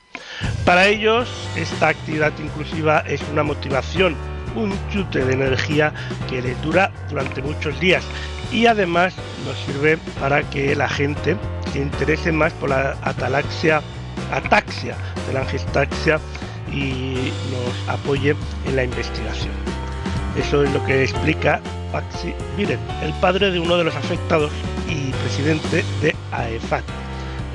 [0.65, 4.17] Para ellos, esta actividad inclusiva es una motivación,
[4.57, 5.93] un chute de energía
[6.29, 8.05] que les dura durante muchos días
[8.51, 9.15] y además
[9.47, 11.37] nos sirve para que la gente
[11.73, 13.81] se interese más por la atalaxia,
[14.33, 14.97] ataxia
[15.29, 16.19] de la angestaxia
[16.73, 18.35] y nos apoye
[18.67, 19.64] en la investigación.
[20.37, 21.61] Eso es lo que explica
[21.93, 24.51] Paxi Miren, el padre de uno de los afectados
[24.89, 26.83] y presidente de AEFAT,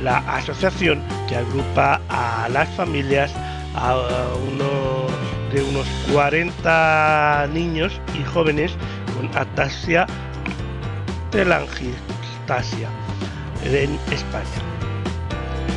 [0.01, 3.34] la asociación que agrupa a las familias
[5.53, 8.73] de unos 40 niños y jóvenes
[9.15, 10.07] con ataxia
[11.32, 12.89] telangiectasia
[13.65, 14.45] en España.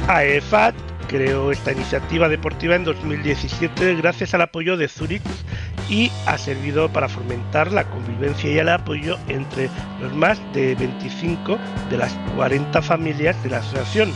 [0.09, 0.75] AEFAT
[1.09, 5.23] creó esta iniciativa deportiva en 2017 gracias al apoyo de Zurich
[5.89, 9.69] y ha servido para fomentar la convivencia y el apoyo entre
[10.01, 11.59] los más de 25
[11.91, 14.13] de las 40 familias de la asociación.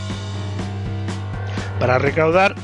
[1.78, 2.54] Para recaudar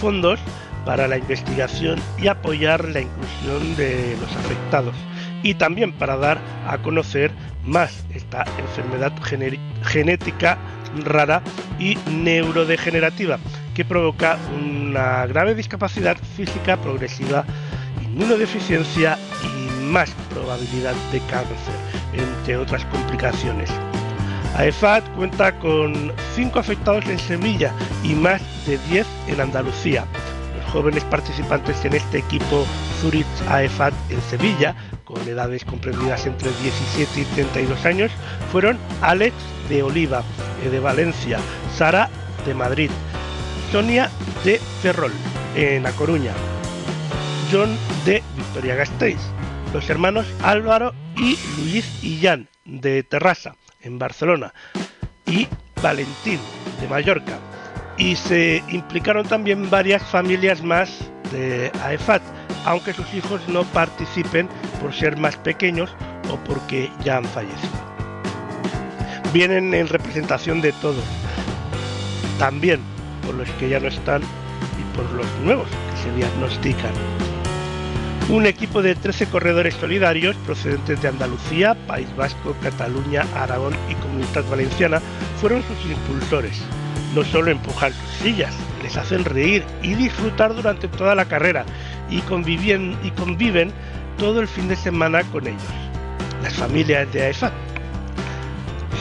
[0.00, 0.40] fondos
[0.84, 4.94] para la investigación y apoyar la inclusión de los afectados
[5.42, 7.32] y también para dar a conocer
[7.64, 9.12] más esta enfermedad
[9.82, 10.58] genética
[11.04, 11.42] rara
[11.78, 13.38] y neurodegenerativa
[13.74, 17.44] que provoca una grave discapacidad física progresiva
[18.16, 21.74] inmunodeficiencia y más probabilidad de cáncer,
[22.14, 23.70] entre otras complicaciones.
[24.56, 30.06] AEFAT cuenta con 5 afectados en Sevilla y más de 10 en Andalucía.
[30.56, 32.64] Los jóvenes participantes en este equipo
[33.02, 38.10] Zurich AEFAT en Sevilla, con edades comprendidas entre 17 y 32 años,
[38.50, 39.34] fueron Alex
[39.68, 40.22] de Oliva,
[40.70, 41.38] de Valencia,
[41.76, 42.08] Sara
[42.46, 42.90] de Madrid,
[43.70, 44.10] Sonia
[44.42, 45.12] de Ferrol,
[45.54, 46.32] en La Coruña,
[47.50, 49.20] John de Victoria Gasteiz,
[49.72, 54.52] los hermanos Álvaro y Luis Illán de Terrassa, en Barcelona,
[55.26, 55.46] y
[55.82, 56.40] Valentín
[56.80, 57.38] de Mallorca.
[57.98, 62.22] Y se implicaron también varias familias más de AEFAT,
[62.64, 64.48] aunque sus hijos no participen
[64.80, 65.94] por ser más pequeños
[66.30, 67.72] o porque ya han fallecido.
[69.32, 71.04] Vienen en representación de todos,
[72.38, 72.80] también
[73.24, 76.92] por los que ya no están y por los nuevos que se diagnostican
[78.28, 84.44] un equipo de 13 corredores solidarios procedentes de Andalucía, País Vasco, Cataluña, Aragón y Comunidad
[84.50, 85.00] Valenciana
[85.40, 86.60] fueron sus impulsores.
[87.14, 91.64] No solo empujan sus sillas, les hacen reír y disfrutar durante toda la carrera
[92.10, 93.72] y conviven,
[94.18, 95.62] todo el fin de semana con ellos.
[96.42, 97.52] Las familias de AEFAT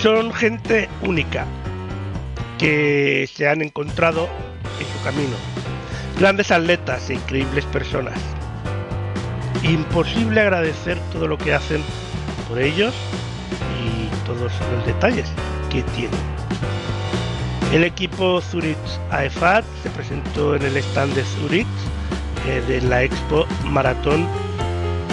[0.02, 1.46] son gente única
[2.60, 4.30] que se han encontrado
[4.80, 5.36] en su camino.
[6.20, 8.35] Grandes atletas e increíbles personas
[9.64, 11.82] imposible agradecer todo lo que hacen
[12.48, 12.94] por ellos
[13.82, 15.28] y todos los detalles
[15.70, 16.20] que tienen.
[17.74, 18.78] El equipo Zurich
[19.12, 21.68] AEFAT se presentó en el stand de Zurich
[22.48, 24.28] eh, de la Expo Maratón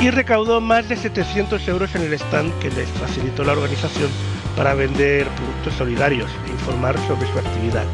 [0.00, 4.10] y recaudó más de 700 euros en el stand que les facilitó la organización
[4.56, 7.84] para vender productos solidarios e informar sobre su actividad.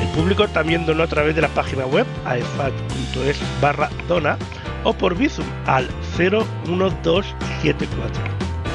[0.00, 4.38] El público también donó a través de la página web aefat.es barra dona
[4.84, 8.22] o por Bizum al 01274.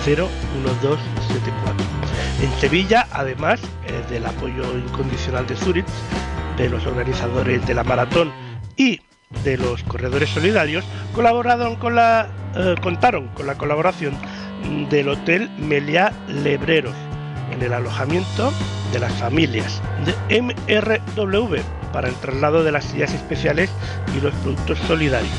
[0.05, 1.85] 01274.
[2.41, 3.61] En Sevilla, además
[4.09, 5.85] del apoyo incondicional de Zurich,
[6.57, 8.31] de los organizadores de la maratón
[8.75, 9.01] y
[9.43, 14.15] de los corredores solidarios, colaboraron con la, eh, contaron con la colaboración
[14.89, 16.95] del Hotel Meliá Lebreros
[17.51, 18.51] en el alojamiento
[18.91, 21.57] de las familias de MRW
[21.91, 23.69] para el traslado de las sillas especiales
[24.15, 25.31] y los productos solidarios,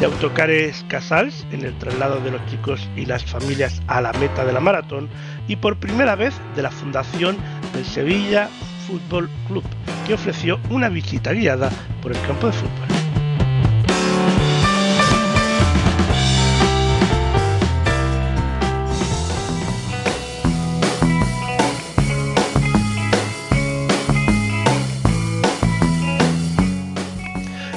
[0.00, 4.46] de Autocares Casals en el traslado de los chicos y las familias a la meta
[4.46, 5.10] de la maratón
[5.46, 7.36] y por primera vez de la fundación
[7.74, 8.48] del Sevilla
[8.86, 9.62] Fútbol Club,
[10.06, 11.70] que ofreció una visita guiada
[12.00, 12.86] por el campo de fútbol.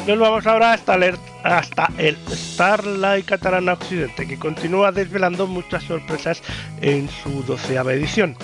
[0.07, 6.41] Nos vamos ahora hasta el, hasta el Starlight Catalana Occidente, que continúa desvelando muchas sorpresas
[6.81, 8.35] en su doceava edición,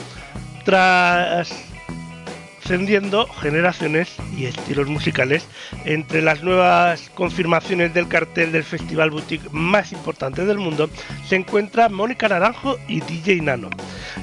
[0.66, 5.48] trascendiendo generaciones y estilos musicales.
[5.86, 10.90] Entre las nuevas confirmaciones del cartel del festival boutique más importante del mundo
[11.28, 13.70] se encuentra Mónica Naranjo y DJ Nano.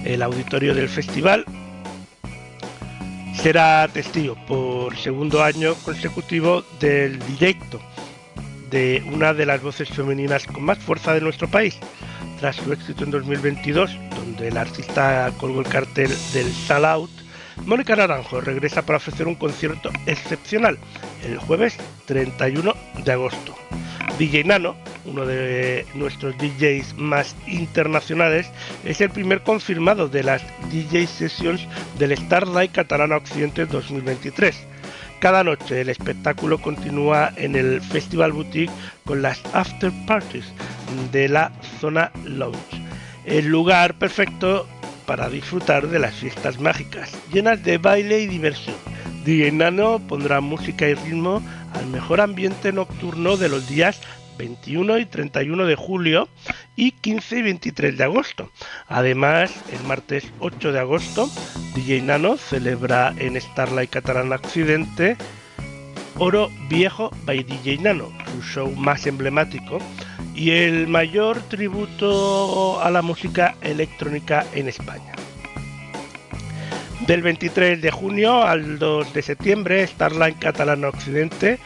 [0.04, 1.44] El auditorio del festival
[3.34, 7.80] será testigo por segundo año consecutivo del directo
[8.70, 11.78] de una de las voces femeninas con más fuerza de nuestro país.
[12.40, 17.10] Tras su éxito en 2022, donde el artista colgó el cartel del Sal Out,
[17.64, 20.78] Mónica Naranjo regresa para ofrecer un concierto excepcional
[21.24, 23.56] el jueves 31 de agosto.
[24.18, 28.50] DJ Nano, uno de nuestros DJs más internacionales,
[28.84, 31.66] es el primer confirmado de las DJ Sessions
[31.98, 34.66] del Starlight Catalana Occidente 2023.
[35.26, 38.72] Cada noche el espectáculo continúa en el Festival Boutique
[39.04, 40.44] con las after parties
[41.10, 41.50] de la
[41.80, 42.80] zona lounge,
[43.24, 44.68] el lugar perfecto
[45.04, 48.76] para disfrutar de las fiestas mágicas, llenas de baile y diversión.
[49.24, 51.42] DJ Nano pondrá música y ritmo
[51.74, 54.00] al mejor ambiente nocturno de los días
[54.38, 56.28] 21 y 31 de julio
[56.76, 58.50] y 15 y 23 de agosto.
[58.88, 61.30] Además, el martes 8 de agosto,
[61.74, 65.16] DJ Nano celebra en Starlight Catalana Occidente
[66.18, 69.78] Oro Viejo by DJ Nano, su show más emblemático
[70.34, 75.12] y el mayor tributo a la música electrónica en España.
[77.06, 81.58] Del 23 de junio al 2 de septiembre, Starlight Catalana Occidente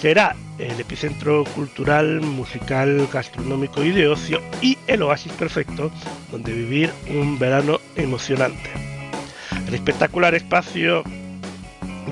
[0.00, 5.90] será el epicentro cultural, musical, gastronómico y de ocio y el oasis perfecto
[6.30, 8.70] donde vivir un verano emocionante.
[9.66, 11.02] El espectacular espacio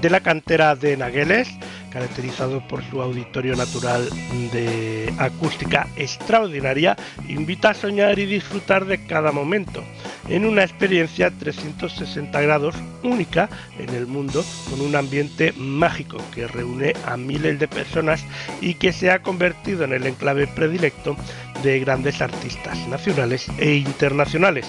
[0.01, 1.49] de la cantera de Nagueles,
[1.91, 4.09] caracterizado por su auditorio natural
[4.53, 6.97] de acústica extraordinaria,
[7.29, 9.83] invita a soñar y disfrutar de cada momento
[10.29, 16.95] en una experiencia 360 grados única en el mundo con un ambiente mágico que reúne
[17.07, 18.25] a miles de personas
[18.61, 21.17] y que se ha convertido en el enclave predilecto
[21.63, 24.67] de grandes artistas nacionales e internacionales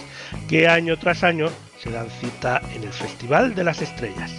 [0.48, 1.50] que año tras año
[1.82, 4.32] se dan cita en el Festival de las Estrellas.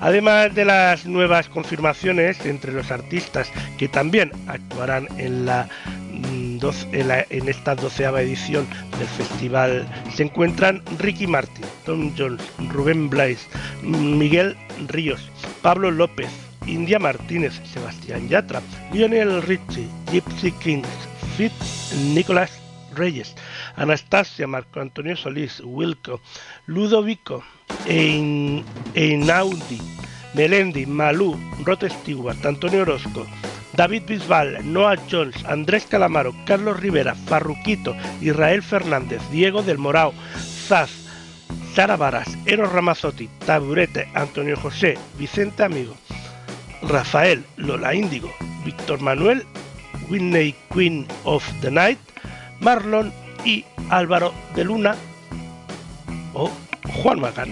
[0.00, 5.68] Además de las nuevas confirmaciones entre los artistas que también actuarán en la
[6.92, 8.66] en, esta doceava edición
[8.98, 13.46] del festival se encuentran Ricky Martin, Tom Jones, Rubén Blais,
[13.82, 14.56] Miguel
[14.88, 15.30] Ríos,
[15.62, 16.30] Pablo López,
[16.66, 18.60] India Martínez, Sebastián Yatra,
[18.92, 20.88] Lionel Richie, Gypsy Kings,
[21.36, 21.52] Fit
[22.12, 22.60] Nicolás
[22.94, 23.34] Reyes,
[23.76, 26.20] Anastasia, Marco Antonio Solís, Wilco,
[26.66, 27.44] Ludovico,
[27.86, 29.80] Einaudi,
[30.34, 33.26] Melendi, Malú, Rod Stewart, Antonio Orozco,
[33.74, 40.12] David Bisbal, Noah Jones, Andrés Calamaro, Carlos Rivera, Farruquito, Israel Fernández, Diego del Morao,
[40.66, 40.90] Zaz,
[41.74, 45.94] Sara Varas, Eros Ramazotti, Taburete, Antonio José, Vicente Amigo,
[46.82, 48.32] Rafael, Lola Índigo,
[48.64, 49.44] Víctor Manuel,
[50.08, 51.98] Whitney Queen of the Night,
[52.60, 53.12] Marlon
[53.44, 54.96] y Álvaro de Luna
[56.34, 56.50] o
[56.84, 57.44] 换了吧，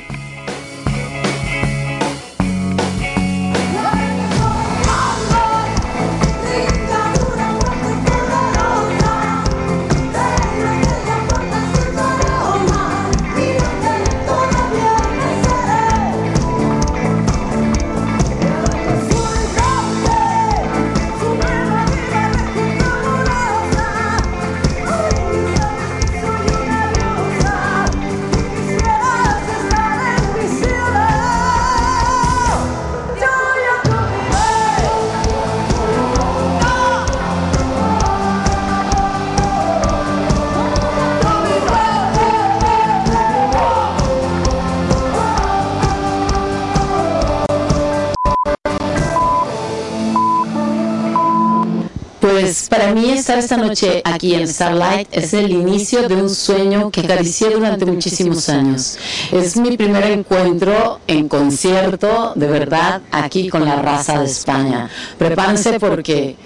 [52.46, 56.92] Pues para mí estar esta noche aquí en Starlight es el inicio de un sueño
[56.92, 58.96] que acaricié durante muchísimos años.
[59.32, 64.88] Es mi primer encuentro en concierto, de verdad, aquí con la raza de España.
[65.18, 66.36] Prepárense porque,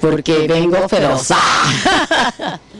[0.00, 1.28] porque vengo feroz.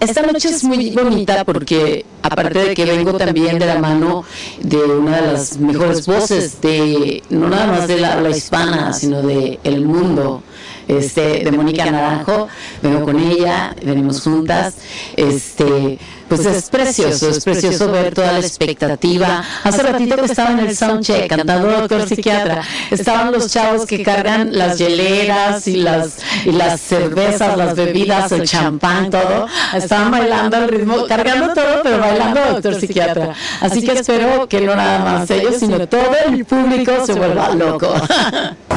[0.00, 4.24] Esta noche es muy bonita porque aparte de que vengo también de la mano
[4.60, 9.22] de una de las mejores voces de no nada más de la habla hispana, sino
[9.22, 10.42] de el mundo,
[10.86, 12.46] este de Mónica Naranjo,
[12.80, 14.76] vengo con ella, venimos juntas,
[15.16, 15.98] este
[16.28, 19.42] pues es precioso, es precioso ver toda la expectativa.
[19.64, 24.56] Hace ratito que estaba en el soundcheck cantando Doctor Psiquiatra, estaban los chavos que cargan
[24.56, 29.46] las hieleras y las, y las cervezas, las bebidas, el champán, todo.
[29.74, 33.34] Estaban bailando al ritmo, cargando todo, pero bailando Doctor Psiquiatra.
[33.60, 37.94] Así que espero que no nada más ellos, sino todo el público se vuelva loco.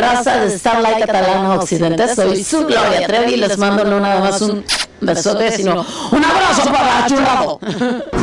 [0.00, 2.14] raza de Starlight Catalana Occidente?
[2.14, 4.64] Soy su Gloria Trevi y les mando no nada más un
[5.00, 7.60] besote, sino un abrazo para churrado.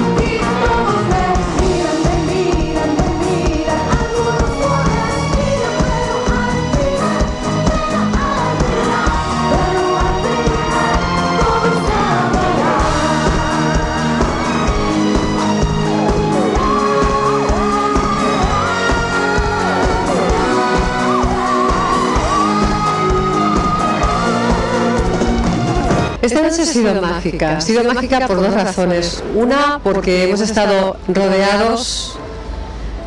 [26.28, 27.57] Esta noche ha sido mágica.
[27.57, 29.23] Ha sido mágica por dos razones.
[29.34, 32.17] Una, porque hemos estado rodeados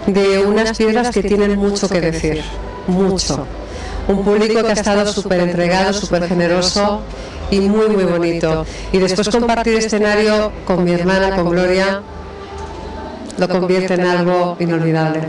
[0.06, 2.42] de unas piedras que tienen mucho que decir.
[2.86, 3.46] Mucho.
[4.08, 7.02] Un público que ha estado súper entregado, súper generoso
[7.50, 8.64] y muy, muy bonito.
[8.90, 12.00] Y después compartir escenario con mi hermana, con Gloria,
[13.36, 15.20] lo convierte en algo inolvidable.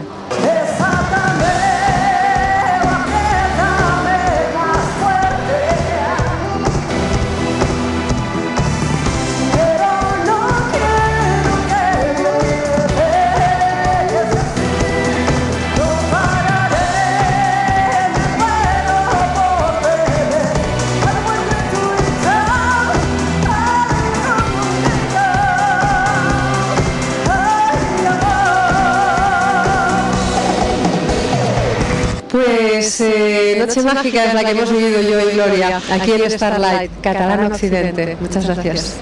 [32.98, 36.92] Pues eh, Noche Mágica es la que hemos vivido yo y Gloria aquí en Starlight,
[37.02, 38.18] Catalán Occidente.
[38.20, 38.98] Muchas gracias.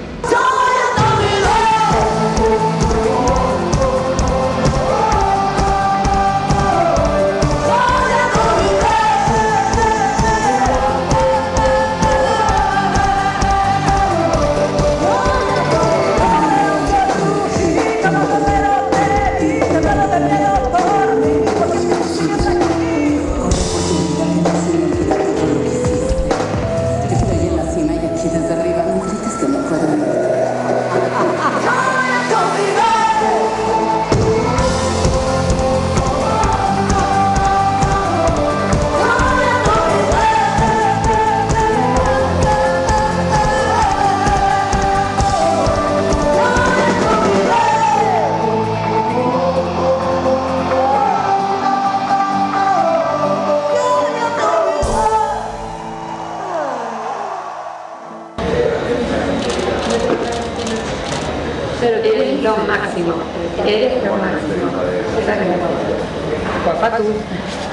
[63.76, 63.94] Eres.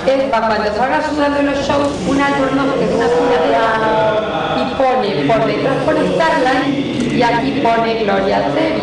[0.07, 3.65] Es para cuando salgas sudando en los shows, un albornoz que es una fila
[4.57, 8.83] y pone, por detrás pone Starlight y aquí pone Gloria Trevi.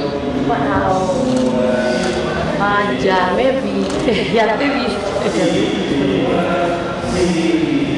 [2.60, 3.88] Ah, ya me vi,
[4.34, 4.88] ya te vi.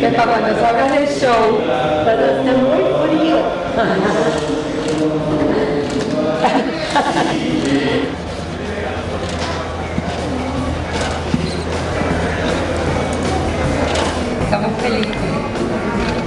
[0.04, 1.60] Es para cuando salgas del show,
[2.04, 2.84] todo está muy
[3.18, 3.38] frío.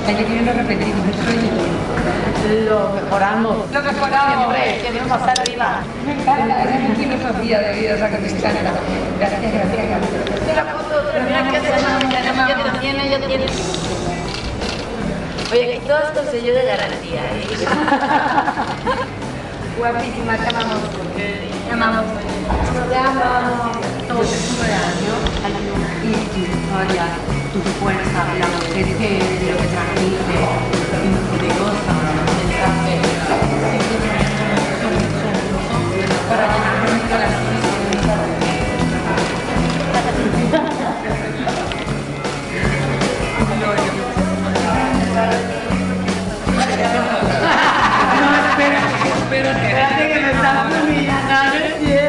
[0.09, 0.15] Lo
[0.55, 2.65] repetimos, el.
[2.65, 3.71] Lo mejoramos.
[3.71, 4.55] Lo mejoramos.
[4.57, 5.81] Siempre, que Dios pasa arriba.
[6.07, 8.73] Me encanta, es mi filosofía de vida, que.
[9.19, 10.29] Gracias, gracias, gracias.
[15.53, 17.45] Oye, todo esto sello de garantía, ¿eh?
[19.79, 20.81] Guapísima, te amamos.
[21.17, 22.05] Te amamos.
[22.89, 23.77] Te amamos.
[24.09, 24.27] Todo un
[25.45, 27.05] año y tu historia,
[27.63, 29.11] tu fuerza, la mujer que
[29.47, 30.39] lo que transmite,
[31.31, 31.95] poderosa,
[32.39, 32.95] mensaje.
[36.29, 36.77] Para llenar
[48.19, 52.08] No, espérate, que me estás humillando,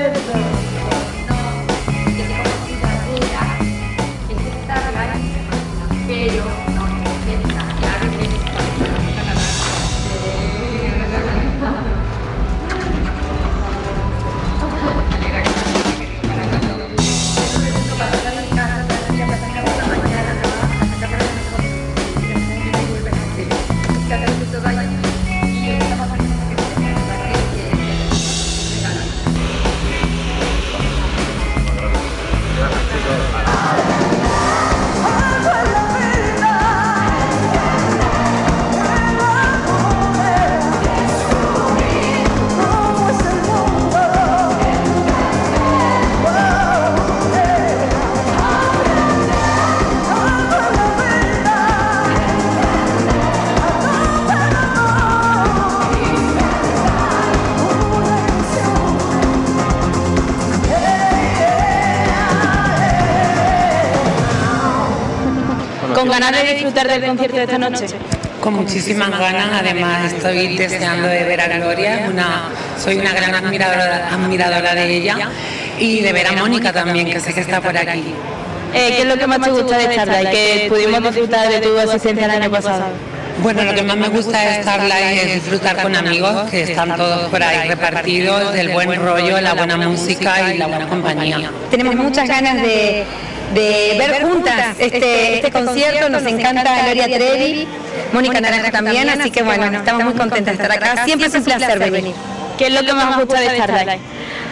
[66.70, 67.86] disfrutar del concierto de esta noche?
[68.41, 72.49] Con muchísimas ganas, además estoy deseando de ver a Gloria, una,
[72.82, 75.30] soy una gran admiradora, admiradora de ella
[75.80, 78.13] y de ver a Mónica también, que sé que está por aquí.
[78.74, 80.30] Eh, ¿Qué es lo que más te gusta de Starlight?
[80.30, 82.86] Que pudimos disfrutar de tu asistencia el año pasado.
[83.41, 87.30] Bueno, lo que más me gusta de Starlight es disfrutar con amigos que están todos
[87.30, 91.51] por ahí repartidos, del buen rollo, la buena música y la buena compañía.
[91.72, 93.05] Tenemos muchas ganas de,
[93.53, 96.09] de ver juntas este, este concierto.
[96.09, 97.67] Nos encanta Gloria Trevi,
[98.13, 101.05] Mónica Naranjo también, así que bueno, estamos muy contentas de estar acá.
[101.05, 102.15] Siempre es un placer venir.
[102.57, 104.01] ¿Qué es lo que más gusta de Starlight?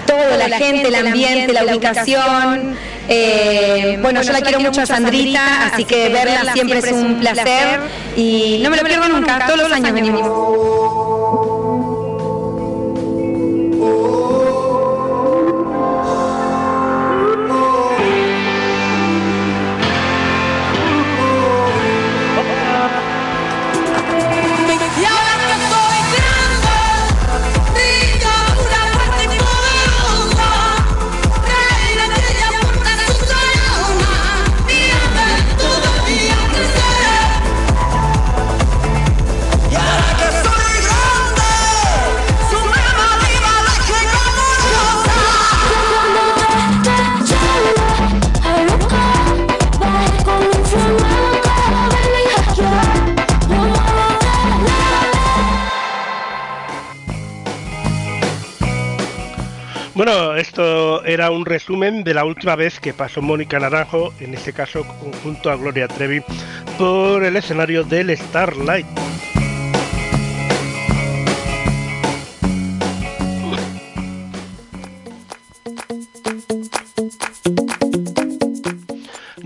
[0.05, 2.77] Todo, la gente, el ambiente, la ubicación.
[3.09, 7.81] eh, bueno, yo la quiero mucho a Sandrita, así que verla siempre es un placer
[8.15, 10.86] y no me lo pierdo nunca, todos los años venimos.
[61.47, 64.83] Resumen de la última vez que pasó Mónica Naranjo, en este caso
[65.23, 66.21] junto a Gloria Trevi,
[66.77, 68.85] por el escenario del Starlight.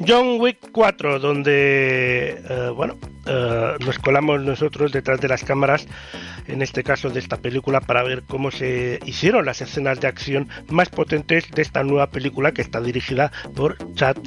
[0.07, 2.97] John Wick 4, donde eh, bueno
[3.31, 5.87] eh, nos colamos nosotros detrás de las cámaras,
[6.47, 10.49] en este caso de esta película, para ver cómo se hicieron las escenas de acción
[10.69, 14.17] más potentes de esta nueva película que está dirigida por Chad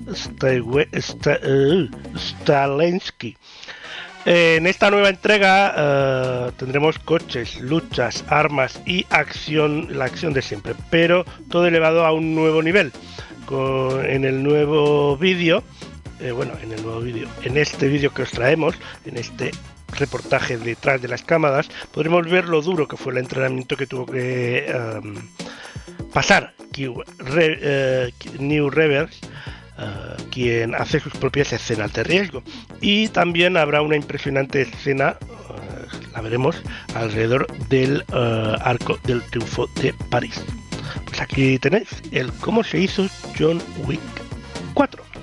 [0.42, 3.36] eh, Stahelski.
[4.24, 10.40] Eh, En esta nueva entrega eh, tendremos coches, luchas, armas y acción, la acción de
[10.40, 12.90] siempre, pero todo elevado a un nuevo nivel.
[14.08, 15.62] En el nuevo vídeo,
[16.20, 18.74] eh, bueno, en el nuevo vídeo, en este vídeo que os traemos,
[19.04, 19.50] en este
[19.98, 24.06] reportaje detrás de las cámaras, podremos ver lo duro que fue el entrenamiento que tuvo
[24.06, 25.14] que em,
[26.12, 29.20] pasar eh, New Revers
[29.78, 32.42] eh, quien hace sus propias escenas de riesgo.
[32.80, 35.16] Y también habrá una impresionante escena,
[36.12, 36.62] la veremos
[36.94, 38.04] alrededor del
[38.60, 40.40] Arco del Triunfo de París.
[41.06, 43.08] Pues aquí tenéis el cómo se hizo
[43.38, 44.00] John Wick
[44.74, 45.13] 4.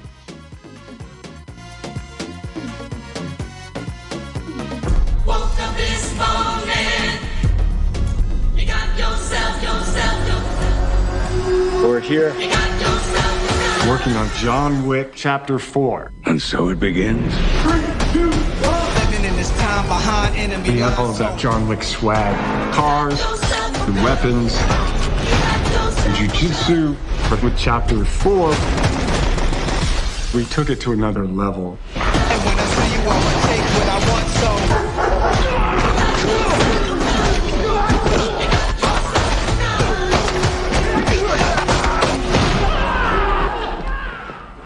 [11.82, 13.88] We're here You got yourself.
[13.88, 16.12] working on John Wick Chapter 4.
[16.26, 17.34] And so it begins.
[17.66, 22.36] Living in this time behind enemy We have all of that John Wick swag
[22.74, 24.53] cars, the weapons,
[26.03, 26.95] the jujitsu.
[27.30, 28.49] But with Chapter 4,
[30.38, 31.80] we took it to another level.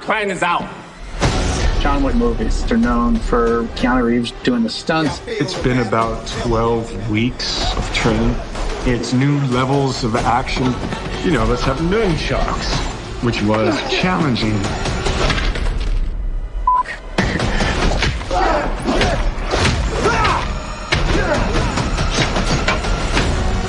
[0.06, 0.72] Plan is out.
[1.82, 2.64] John Wick movies.
[2.66, 5.20] They're known for Keanu Reeves doing the stunts.
[5.26, 8.36] It's been about 12 weeks of training.
[8.86, 10.66] It's new levels of action.
[11.24, 14.54] You know, let's have nunchucks, which was challenging.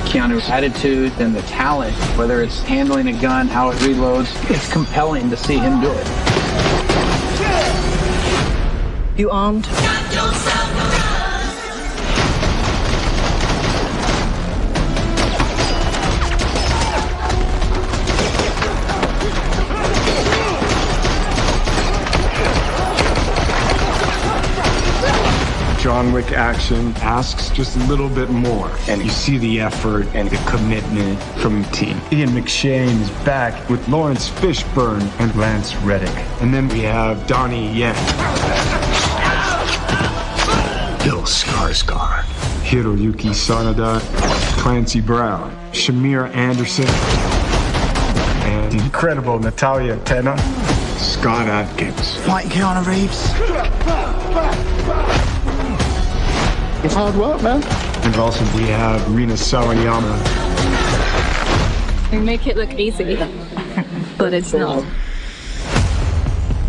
[0.06, 5.30] Keanu's attitude and the talent, whether it's handling a gun, how it reloads, it's compelling
[5.30, 6.25] to see him do it.
[9.16, 9.66] You armed?
[25.86, 28.72] John Wick action asks just a little bit more.
[28.88, 32.00] And you see the effort and the commitment from the team.
[32.10, 36.10] Ian McShane is back with Lawrence Fishburne and Lance Reddick.
[36.40, 37.94] And then we have Donnie Yen.
[41.04, 42.24] Bill Skarsgård.
[42.64, 44.00] Hiroyuki Sanada.
[44.58, 45.56] Clancy Brown.
[45.70, 46.88] Shamir Anderson.
[48.44, 50.36] And the incredible Natalia Tena.
[50.98, 52.16] Scott Atkins.
[52.26, 55.35] Fighting Keanu Reeves.
[56.86, 57.64] It's hard work, man.
[58.04, 60.12] And also we have Rina Sawayama.
[62.12, 63.16] We make it look easy,
[64.18, 64.84] but it's not.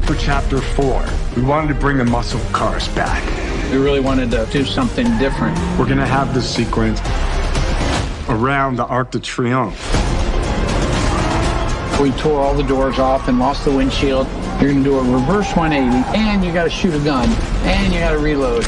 [0.08, 3.24] For chapter four, we wanted to bring the muscle cars back.
[3.72, 5.56] We really wanted to do something different.
[5.78, 7.00] We're gonna have this sequence
[8.28, 9.78] around the Arc de Triomphe.
[12.02, 14.26] We tore all the doors off and lost the windshield.
[14.60, 17.30] You're gonna do a reverse 180, and you gotta shoot a gun,
[17.66, 18.66] and you gotta reload.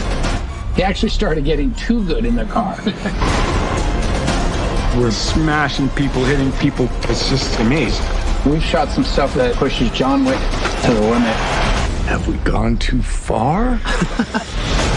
[0.76, 2.78] He actually started getting too good in the car.
[4.98, 6.90] We're smashing people, hitting people.
[7.04, 8.06] It's just amazing.
[8.46, 11.36] We've shot some stuff that pushes John Wick to the limit.
[12.08, 13.80] Have we gone too far?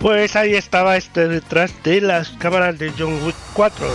[0.00, 3.86] Pues ahí estaba este detrás de las cámaras de John Wick 4.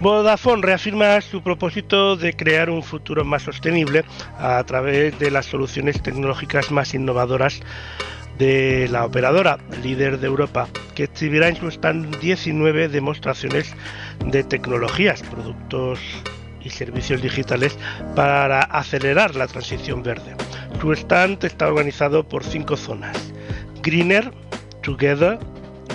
[0.00, 4.02] Vodafone reafirma su propósito de crear un futuro más sostenible
[4.38, 7.60] a través de las soluciones tecnológicas más innovadoras
[8.38, 13.74] de la operadora líder de Europa, que exhibirá en su stand 19 demostraciones
[14.24, 16.00] de tecnologías, productos
[16.62, 17.78] y servicios digitales
[18.14, 20.34] para acelerar la transición verde.
[20.80, 23.32] Su stand está organizado por cinco zonas:
[23.82, 24.32] Greener,
[24.82, 25.38] Together,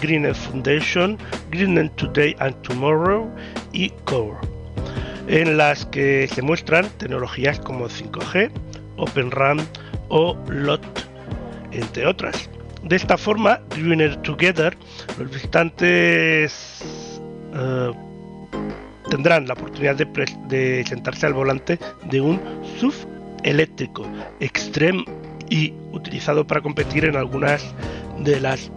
[0.01, 1.17] Greener Foundation,
[1.51, 3.29] Greener Today and Tomorrow
[3.71, 4.39] y Core,
[5.27, 8.51] en las que se muestran tecnologías como 5G,
[8.97, 9.59] Open RAN
[10.09, 11.10] o LOT
[11.71, 12.49] entre otras.
[12.83, 13.61] De esta forma,
[14.23, 14.75] Together,
[15.19, 17.21] los visitantes
[17.53, 17.91] eh,
[19.09, 22.41] tendrán la oportunidad de sentarse al volante de un
[22.79, 22.93] SUV
[23.43, 24.07] eléctrico
[24.39, 25.05] Extreme
[25.49, 27.63] y utilizado para competir en algunas
[28.19, 28.71] de las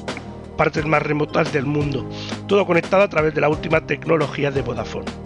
[0.57, 2.09] partes más remotas del mundo.
[2.47, 5.24] Todo conectado a través de la última tecnología de Vodafone.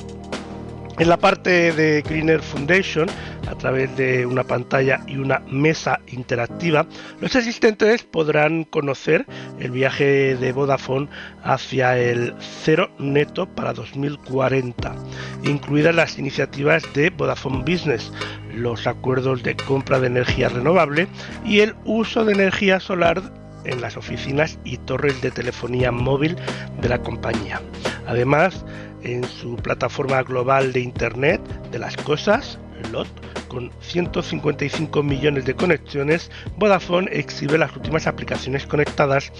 [0.98, 3.08] En la parte de Greener Foundation,
[3.48, 6.86] a través de una pantalla y una mesa interactiva,
[7.20, 9.24] los asistentes podrán conocer
[9.60, 11.08] el viaje de Vodafone
[11.44, 14.96] hacia el cero neto para 2040,
[15.44, 18.12] incluidas las iniciativas de Vodafone Business,
[18.52, 21.06] los acuerdos de compra de energía renovable
[21.44, 23.22] y el uso de energía solar
[23.64, 26.36] en las oficinas y torres de telefonía móvil
[26.80, 27.60] de la compañía.
[28.06, 28.64] Además,
[29.02, 32.58] en su plataforma global de Internet de las cosas,
[32.92, 33.08] LOT.
[33.48, 39.32] Con 155 millones de conexiones, Vodafone exhibe las últimas aplicaciones conectadas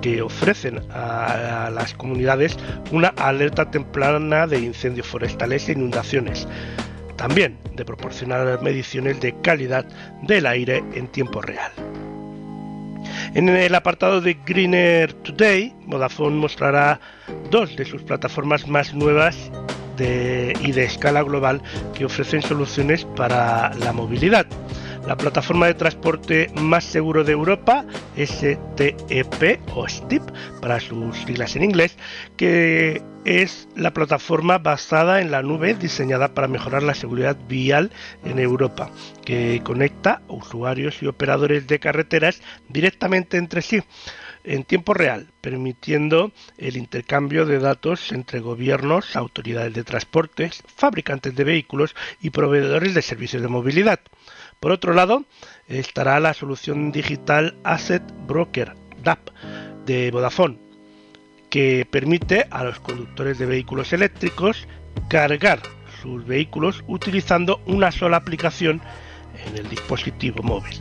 [0.00, 2.56] que ofrecen a las comunidades
[2.92, 6.46] una alerta temprana de incendios forestales e inundaciones.
[7.16, 9.84] También de proporcionar mediciones de calidad
[10.22, 11.72] del aire en tiempo real.
[13.36, 16.98] En el apartado de Greener Today, Vodafone mostrará
[17.50, 19.36] dos de sus plataformas más nuevas
[19.98, 21.60] y de escala global
[21.94, 24.46] que ofrecen soluciones para la movilidad.
[25.06, 27.84] La plataforma de transporte más seguro de Europa,
[28.18, 30.22] STEP o STIP
[30.60, 31.96] para sus siglas en inglés,
[32.36, 37.92] que es la plataforma basada en la nube diseñada para mejorar la seguridad vial
[38.24, 38.90] en Europa,
[39.24, 43.84] que conecta a usuarios y operadores de carreteras directamente entre sí
[44.42, 51.44] en tiempo real, permitiendo el intercambio de datos entre gobiernos, autoridades de transportes, fabricantes de
[51.44, 54.00] vehículos y proveedores de servicios de movilidad.
[54.60, 55.24] Por otro lado,
[55.68, 59.30] estará la solución digital Asset Broker DAP
[59.84, 60.58] de Vodafone,
[61.50, 64.66] que permite a los conductores de vehículos eléctricos
[65.08, 65.60] cargar
[66.02, 68.80] sus vehículos utilizando una sola aplicación
[69.46, 70.80] en el dispositivo móvil.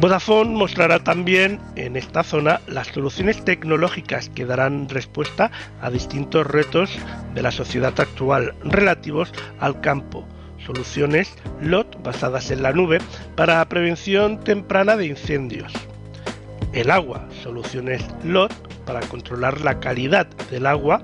[0.00, 5.50] Vodafone mostrará también en esta zona las soluciones tecnológicas que darán respuesta
[5.80, 6.96] a distintos retos
[7.34, 10.24] de la sociedad actual relativos al campo,
[10.68, 11.32] soluciones
[11.62, 12.98] LOT basadas en la nube
[13.36, 15.72] para prevención temprana de incendios.
[16.74, 18.52] El agua, soluciones LOT
[18.84, 21.02] para controlar la calidad del agua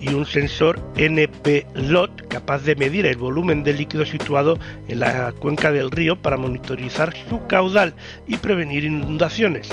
[0.00, 4.58] y un sensor NP-LOT capaz de medir el volumen de líquido situado
[4.88, 7.94] en la cuenca del río para monitorizar su caudal
[8.26, 9.68] y prevenir inundaciones.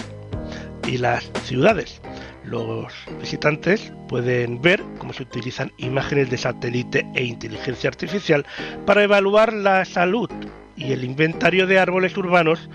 [0.87, 1.99] Y las ciudades.
[2.45, 8.45] Los visitantes pueden ver cómo se utilizan imágenes de satélite e inteligencia artificial
[8.85, 10.29] para evaluar la salud
[10.75, 12.69] y el inventario de árboles urbanos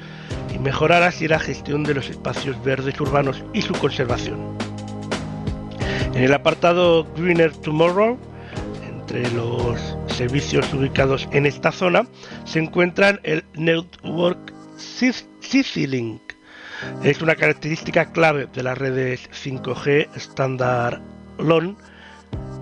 [0.53, 4.57] y mejorar así la gestión de los espacios verdes urbanos y su conservación.
[6.15, 8.19] En el apartado Greener Tomorrow,
[8.89, 12.07] entre los servicios ubicados en esta zona,
[12.45, 16.30] se encuentran el Network CityLink.
[17.03, 21.01] Es una característica clave de las redes 5G Standard
[21.39, 21.77] LON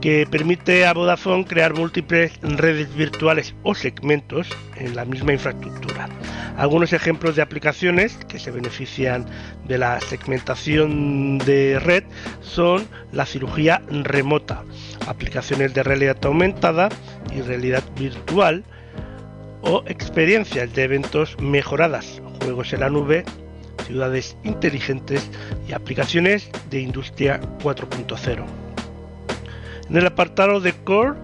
[0.01, 6.09] que permite a Vodafone crear múltiples redes virtuales o segmentos en la misma infraestructura.
[6.57, 9.27] Algunos ejemplos de aplicaciones que se benefician
[9.67, 12.05] de la segmentación de red
[12.41, 14.65] son la cirugía remota,
[15.07, 16.89] aplicaciones de realidad aumentada
[17.35, 18.65] y realidad virtual
[19.63, 23.25] o experiencias de eventos mejoradas, juegos en la nube,
[23.89, 25.29] ciudades inteligentes
[25.67, 28.45] y aplicaciones de industria 4.0.
[29.89, 31.19] En el apartado de Core,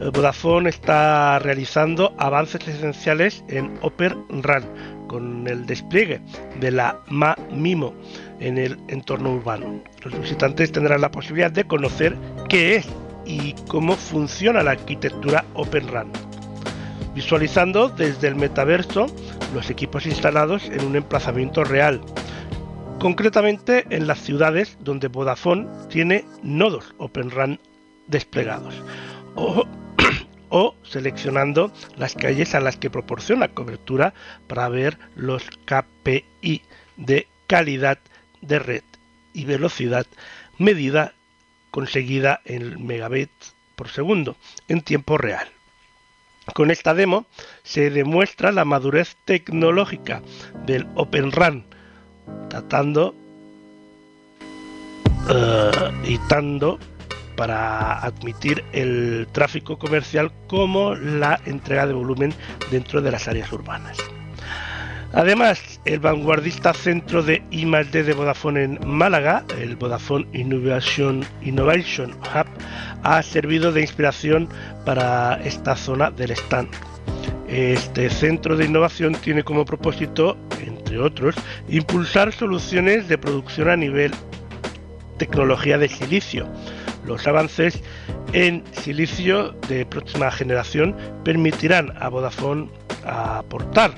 [0.00, 4.64] eh, Vodafone está realizando avances esenciales en Open RAN
[5.08, 6.20] con el despliegue
[6.60, 7.94] de la MA MIMO
[8.38, 9.82] en el entorno urbano.
[10.04, 12.16] Los visitantes tendrán la posibilidad de conocer
[12.48, 12.86] qué es
[13.26, 16.12] y cómo funciona la arquitectura Open RAN,
[17.14, 19.06] visualizando desde el metaverso
[19.54, 22.00] los equipos instalados en un emplazamiento real,
[22.98, 27.60] concretamente en las ciudades donde Vodafone tiene nodos Open RAN
[28.06, 28.74] desplegados
[29.34, 29.64] o,
[30.48, 34.14] o seleccionando las calles a las que proporciona cobertura
[34.46, 36.62] para ver los KPI
[36.96, 37.98] de calidad
[38.40, 38.82] de red
[39.32, 40.06] y velocidad
[40.58, 41.14] medida
[41.70, 44.36] conseguida en megabits por segundo
[44.66, 45.48] en tiempo real.
[46.54, 47.26] Con esta demo
[47.62, 50.22] se demuestra la madurez tecnológica
[50.66, 51.64] del Open RAN,
[52.48, 53.14] tratando
[55.30, 55.70] eh,
[56.04, 56.78] y dando
[57.36, 62.34] para admitir el tráfico comercial como la entrega de volumen
[62.70, 63.96] dentro de las áreas urbanas.
[65.12, 72.46] Además, el vanguardista centro de I+D de Vodafone en Málaga, el Vodafone Innovation, Innovation Hub,
[73.02, 74.48] ha servido de inspiración
[74.84, 76.68] para esta zona del stand.
[77.48, 81.34] Este centro de innovación tiene como propósito, entre otros,
[81.68, 84.12] impulsar soluciones de producción a nivel
[85.18, 86.46] tecnología de silicio.
[87.06, 87.80] Los avances
[88.32, 90.94] en silicio de próxima generación
[91.24, 92.68] permitirán a Vodafone
[93.04, 93.92] aportar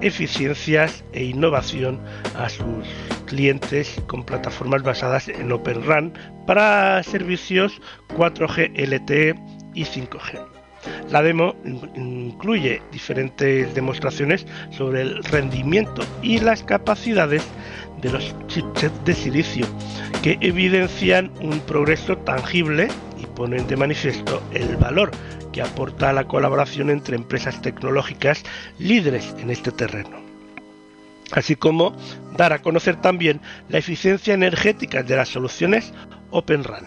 [0.00, 2.00] eficiencias e innovación
[2.36, 2.86] a sus
[3.30, 6.12] clientes con plataformas basadas en Open RAN
[6.48, 7.80] para servicios
[8.16, 9.36] 4G LTE
[9.72, 10.44] y 5G.
[11.10, 11.54] La demo
[11.94, 17.46] incluye diferentes demostraciones sobre el rendimiento y las capacidades
[18.00, 19.66] de los chipsets de silicio
[20.22, 25.12] que evidencian un progreso tangible y ponen de manifiesto el valor
[25.52, 28.42] que aporta la colaboración entre empresas tecnológicas
[28.78, 30.29] líderes en este terreno
[31.32, 31.94] así como
[32.36, 35.92] dar a conocer también la eficiencia energética de las soluciones
[36.30, 36.86] Open RAN.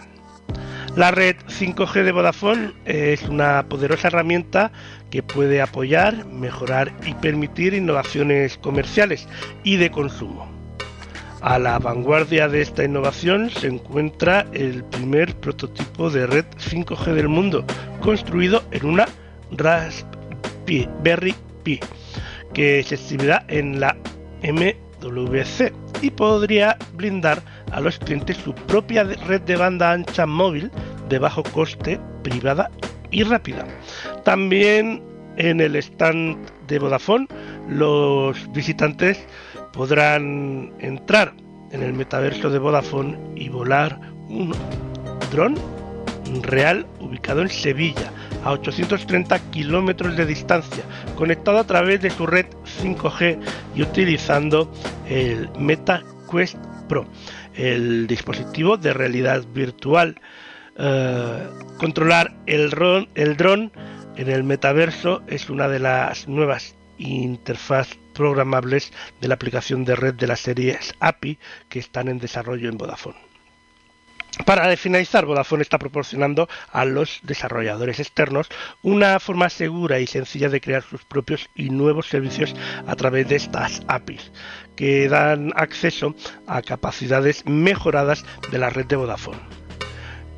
[0.96, 4.70] La red 5G de Vodafone es una poderosa herramienta
[5.10, 9.26] que puede apoyar, mejorar y permitir innovaciones comerciales
[9.64, 10.48] y de consumo.
[11.40, 17.28] A la vanguardia de esta innovación se encuentra el primer prototipo de red 5G del
[17.28, 17.66] mundo,
[18.00, 19.06] construido en una
[19.50, 21.34] Raspberry
[21.64, 21.80] Pi,
[22.54, 23.96] que se exhibirá en la
[24.44, 25.72] MWC
[26.02, 27.42] y podría brindar
[27.72, 30.70] a los clientes su propia red de banda ancha móvil
[31.08, 32.70] de bajo coste, privada
[33.10, 33.66] y rápida.
[34.24, 35.02] También
[35.36, 36.38] en el stand
[36.68, 37.26] de Vodafone
[37.68, 39.26] los visitantes
[39.72, 41.34] podrán entrar
[41.72, 43.98] en el metaverso de Vodafone y volar
[44.28, 44.54] un
[45.30, 45.56] dron
[46.42, 48.12] real ubicado en Sevilla,
[48.44, 50.84] a 830 kilómetros de distancia,
[51.16, 52.46] conectado a través de su red
[52.82, 53.38] 5G
[53.74, 54.70] y utilizando
[55.08, 56.56] el Meta Quest
[56.88, 57.06] Pro,
[57.54, 60.20] el dispositivo de realidad virtual.
[60.76, 61.48] Eh,
[61.78, 63.72] controlar el, ron- el dron
[64.16, 70.14] en el metaverso es una de las nuevas interfaz programables de la aplicación de red
[70.14, 71.38] de las series API
[71.68, 73.23] que están en desarrollo en Vodafone.
[74.44, 78.48] Para finalizar, Vodafone está proporcionando a los desarrolladores externos
[78.82, 82.54] una forma segura y sencilla de crear sus propios y nuevos servicios
[82.86, 84.32] a través de estas APIs,
[84.76, 86.14] que dan acceso
[86.46, 89.63] a capacidades mejoradas de la red de Vodafone.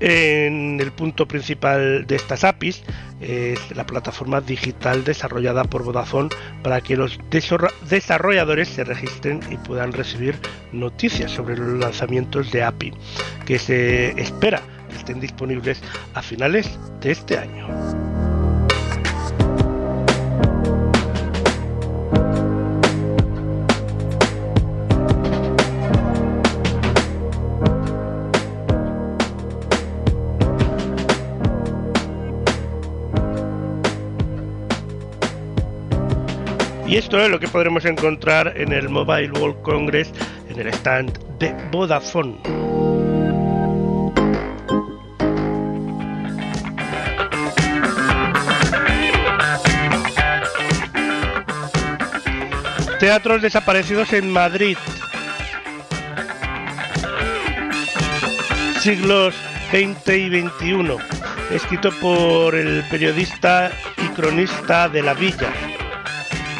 [0.01, 2.83] En el punto principal de estas APIs
[3.21, 6.29] es la plataforma digital desarrollada por Vodafone
[6.63, 10.37] para que los desarro- desarrolladores se registren y puedan recibir
[10.73, 12.93] noticias sobre los lanzamientos de API
[13.47, 14.61] que se espera
[14.91, 15.81] que estén disponibles
[16.15, 17.67] a finales de este año.
[36.97, 40.11] Esto es lo que podremos encontrar en el Mobile World Congress
[40.49, 42.39] en el stand de Vodafone.
[52.99, 54.79] Teatros desaparecidos en Madrid.
[58.81, 59.35] Siglos
[59.71, 60.97] XX y XXI.
[61.51, 65.53] Escrito por el periodista y cronista de la Villa,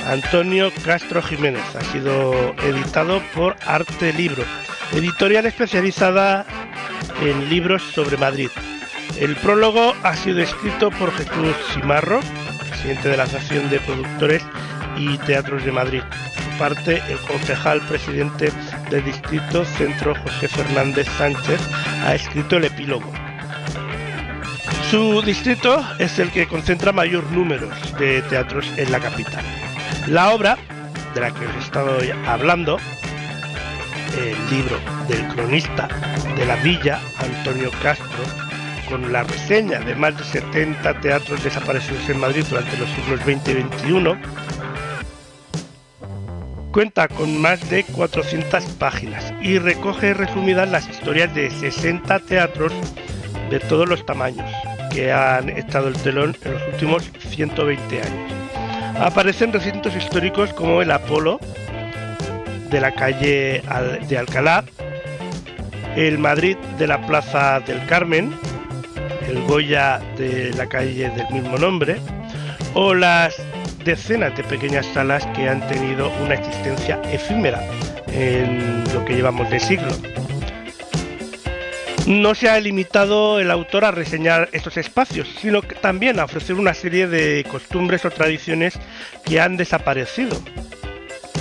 [0.07, 1.65] Antonio Castro Jiménez.
[1.75, 4.45] Ha sido editado por Arte Libro,
[4.93, 6.47] editorial especializada
[7.21, 8.49] en libros sobre Madrid.
[9.19, 12.21] El prólogo ha sido escrito por Jesús Simarro,
[12.69, 14.43] presidente de la Asociación de Productores
[14.97, 16.03] y Teatros de Madrid.
[16.35, 18.53] Su parte, el concejal presidente
[18.91, 21.61] del distrito Centro José Fernández Sánchez
[22.05, 23.11] ha escrito el epílogo.
[24.91, 27.69] Su distrito es el que concentra mayor número
[27.99, 29.45] de teatros en la capital.
[30.07, 30.57] La obra
[31.15, 32.79] de la que os he estado hablando,
[34.17, 34.79] el libro
[35.09, 35.89] del cronista
[36.37, 38.25] de la villa, Antonio Castro,
[38.89, 43.49] con la reseña de más de 70 teatros desaparecidos en Madrid durante los siglos XX
[43.49, 44.17] y XXI,
[46.71, 52.73] cuenta con más de 400 páginas y recoge resumidas las historias de 60 teatros
[53.51, 54.49] de todos los tamaños
[54.93, 58.36] que han estado el telón en los últimos 120 años.
[59.01, 61.39] Aparecen recintos históricos como el Apolo
[62.71, 64.65] de la calle Al- de Alcalá,
[65.97, 68.33] el Madrid de la Plaza del Carmen,
[69.29, 71.97] el Goya de la calle del mismo nombre,
[72.75, 73.35] o las
[73.85, 77.63] decenas de pequeñas salas que han tenido una existencia efímera
[78.13, 79.89] en lo que llevamos de siglo.
[82.07, 86.55] No se ha limitado el autor a reseñar estos espacios, sino que también a ofrecer
[86.55, 88.79] una serie de costumbres o tradiciones
[89.25, 90.41] que han desaparecido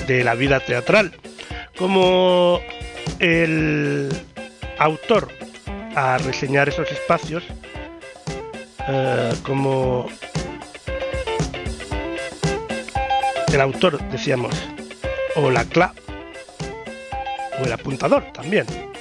[0.08, 1.12] de la vida teatral,
[1.78, 2.62] como
[3.20, 4.10] el
[4.80, 5.30] autor
[5.96, 7.44] a reseñar esos espacios,
[8.88, 10.08] eh, como
[13.54, 14.56] el autor, decíamos,
[15.36, 15.94] o la CLA,
[17.62, 18.95] o el apuntador también.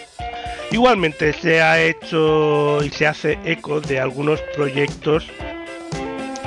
[0.74, 5.24] Igualmente se ha hecho y se hace eco de algunos proyectos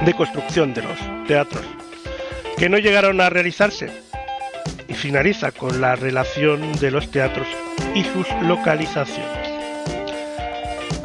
[0.06, 1.00] de construcción de los
[1.30, 1.66] teatros
[2.58, 3.90] que no llegaron a realizarse
[4.90, 7.48] y finaliza con la relación de los teatros
[7.96, 9.50] y sus localizaciones.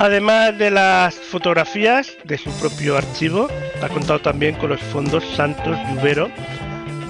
[0.00, 3.46] Además de las fotografías de su propio archivo,
[3.76, 6.28] Está contado también con los fondos Santos Lluvero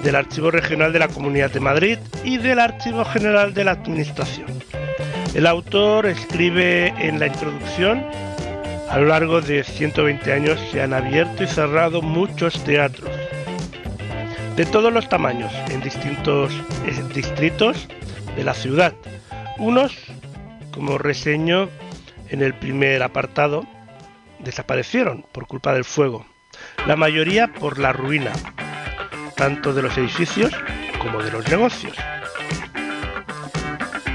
[0.03, 4.62] del Archivo Regional de la Comunidad de Madrid y del Archivo General de la Administración.
[5.33, 8.05] El autor escribe en la introducción,
[8.87, 13.09] a lo largo de 120 años se han abierto y cerrado muchos teatros,
[14.55, 16.53] de todos los tamaños, en distintos
[17.15, 17.87] distritos
[18.35, 18.93] de la ciudad.
[19.57, 19.97] Unos,
[20.71, 21.67] como reseño
[22.29, 23.65] en el primer apartado,
[24.37, 26.27] desaparecieron por culpa del fuego,
[26.85, 28.33] la mayoría por la ruina,
[29.35, 30.51] tanto de los edificios
[30.99, 31.97] como de los negocios.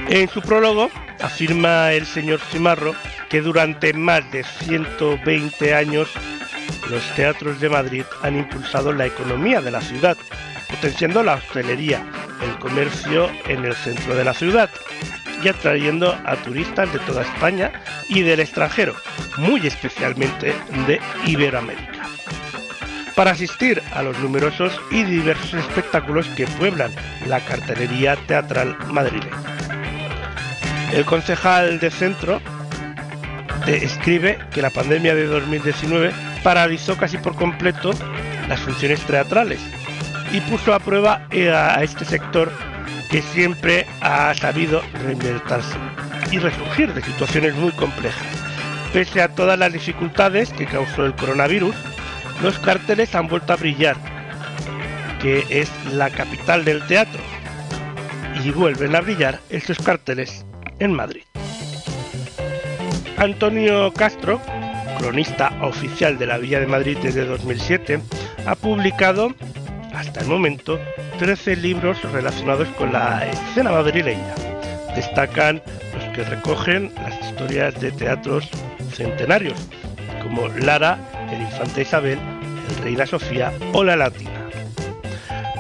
[0.09, 0.89] En su prólogo
[1.21, 2.95] afirma el señor Cimarro
[3.29, 6.09] que durante más de 120 años
[6.91, 10.17] los teatros de Madrid han impulsado la economía de la ciudad,
[10.69, 12.05] potenciando la hostelería,
[12.43, 14.71] el comercio en el centro de la ciudad
[15.43, 17.73] y atrayendo a turistas de toda España
[18.09, 18.95] y del extranjero,
[19.37, 20.55] muy especialmente
[20.87, 22.09] de Iberoamérica,
[23.15, 26.93] para asistir a los numerosos y diversos espectáculos que pueblan
[27.27, 29.78] la cartelería teatral madrileña.
[30.93, 32.41] El concejal de centro
[33.67, 36.13] escribe que la pandemia de 2019
[36.43, 37.91] paralizó casi por completo
[38.49, 39.61] las funciones teatrales
[40.33, 42.51] y puso a prueba eh, a este sector
[43.11, 45.77] que siempre ha sabido reinventarse
[46.31, 48.27] y resurgir de situaciones muy complejas.
[48.93, 51.75] Pese a todas las dificultades que causó el coronavirus,
[52.43, 53.97] los carteles han vuelto a brillar,
[55.21, 57.21] que es la capital del teatro,
[58.43, 60.45] y vuelven a brillar estos carteles
[60.79, 61.23] en Madrid.
[63.17, 64.41] Antonio Castro,
[64.99, 68.01] cronista oficial de la Villa de Madrid desde 2007,
[68.47, 69.35] ha publicado
[69.93, 70.79] hasta el momento
[71.19, 74.35] 13 libros relacionados con la escena madrileña.
[74.95, 75.61] Destacan
[75.95, 78.49] los que recogen las historias de teatros
[78.93, 79.59] centenarios,
[80.23, 80.99] como Lara,
[81.33, 82.19] el Infante Isabel,
[82.69, 84.49] el Reina Sofía o la Latina.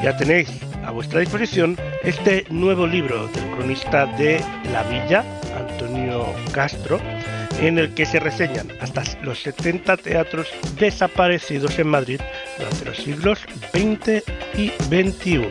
[0.02, 0.48] Ya tenéis
[0.88, 4.42] a vuestra disposición este nuevo libro del cronista de
[4.72, 5.22] La Villa,
[5.54, 6.98] Antonio Castro,
[7.60, 10.48] en el que se reseñan hasta los 70 teatros
[10.78, 12.20] desaparecidos en Madrid
[12.56, 13.40] durante los siglos
[13.74, 14.22] XX
[14.56, 15.46] y XXI.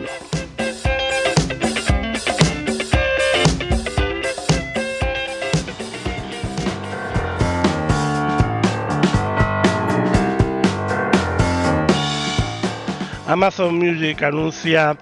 [13.28, 14.98] Amazon Music anuncia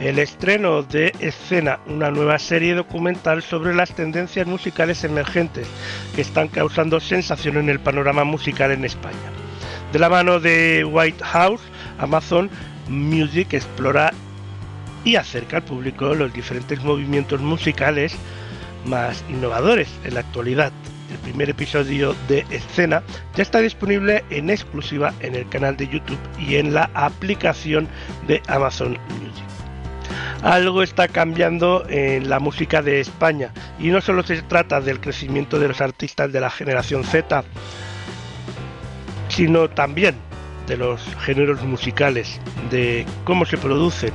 [0.00, 5.66] el estreno de Escena, una nueva serie documental sobre las tendencias musicales emergentes
[6.14, 9.16] que están causando sensación en el panorama musical en España.
[9.92, 11.62] De la mano de White House,
[11.98, 12.48] Amazon
[12.88, 14.12] Music explora
[15.04, 18.14] y acerca al público los diferentes movimientos musicales
[18.84, 20.72] más innovadores en la actualidad.
[21.10, 23.02] El primer episodio de Escena
[23.34, 27.88] ya está disponible en exclusiva en el canal de YouTube y en la aplicación
[28.26, 29.57] de Amazon Music
[30.42, 35.58] algo está cambiando en la música de España y no solo se trata del crecimiento
[35.58, 37.44] de los artistas de la generación Z,
[39.28, 40.14] sino también
[40.66, 42.40] de los géneros musicales,
[42.70, 44.12] de cómo se producen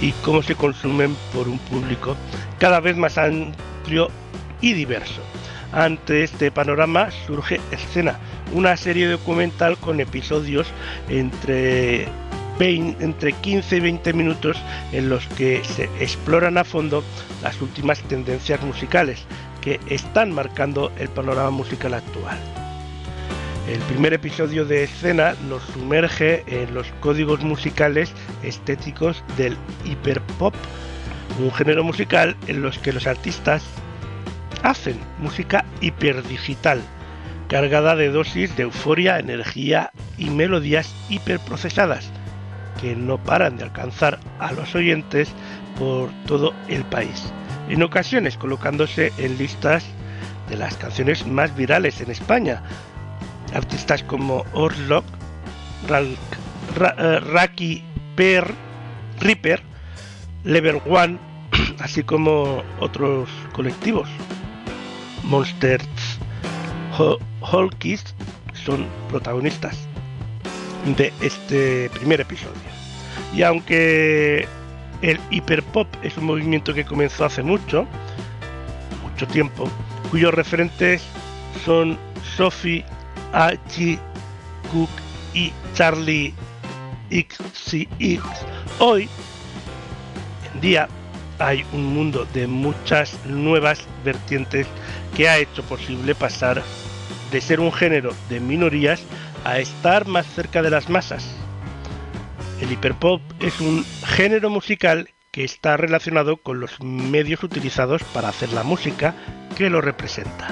[0.00, 2.16] y cómo se consumen por un público
[2.58, 4.08] cada vez más amplio
[4.60, 5.20] y diverso.
[5.72, 8.18] Ante este panorama surge Escena,
[8.52, 10.66] una serie documental con episodios
[11.08, 12.08] entre
[12.58, 14.56] 20, entre 15 y 20 minutos
[14.92, 17.04] en los que se exploran a fondo
[17.42, 19.24] las últimas tendencias musicales
[19.60, 22.38] que están marcando el panorama musical actual.
[23.68, 28.12] El primer episodio de escena nos sumerge en los códigos musicales
[28.42, 30.54] estéticos del hiperpop,
[31.38, 33.62] un género musical en los que los artistas
[34.62, 36.80] hacen música hiperdigital,
[37.48, 42.10] cargada de dosis de euforia, energía y melodías hiperprocesadas,
[42.80, 45.28] que no paran de alcanzar a los oyentes
[45.78, 47.32] por todo el país,
[47.68, 49.84] en ocasiones colocándose en listas
[50.48, 52.62] de las canciones más virales en España.
[53.54, 55.04] Artistas como Orlok,
[56.76, 57.82] Raki
[58.16, 58.54] Per,
[59.20, 59.62] Ripper,
[60.44, 61.18] Lever One,
[61.80, 64.08] así como otros colectivos.
[65.24, 66.18] Monsters
[67.40, 68.14] Holkis
[68.52, 69.87] son protagonistas
[70.84, 72.54] de este primer episodio.
[73.34, 74.46] Y aunque
[75.02, 77.86] el hiperpop es un movimiento que comenzó hace mucho,
[79.02, 79.68] mucho tiempo,
[80.10, 81.02] cuyos referentes
[81.64, 81.98] son
[82.36, 82.84] Sophie
[83.32, 83.98] H.
[84.72, 84.90] Cook
[85.34, 86.34] y Charlie
[87.10, 88.22] XCX,
[88.78, 89.08] hoy
[90.54, 90.88] en día
[91.38, 94.66] hay un mundo de muchas nuevas vertientes
[95.16, 96.62] que ha hecho posible pasar
[97.30, 99.02] de ser un género de minorías
[99.44, 101.34] a estar más cerca de las masas.
[102.60, 108.52] El hiperpop es un género musical que está relacionado con los medios utilizados para hacer
[108.52, 109.14] la música
[109.56, 110.48] que lo representa.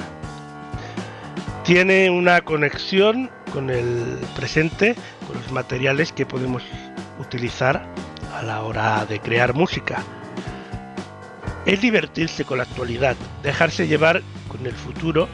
[1.63, 4.95] Tiene una conexión con el presente,
[5.27, 6.63] con los materiales que podemos
[7.19, 7.85] utilizar
[8.33, 10.01] a la hora de crear música.
[11.65, 15.27] Es divertirse con la actualidad, dejarse llevar con el futuro,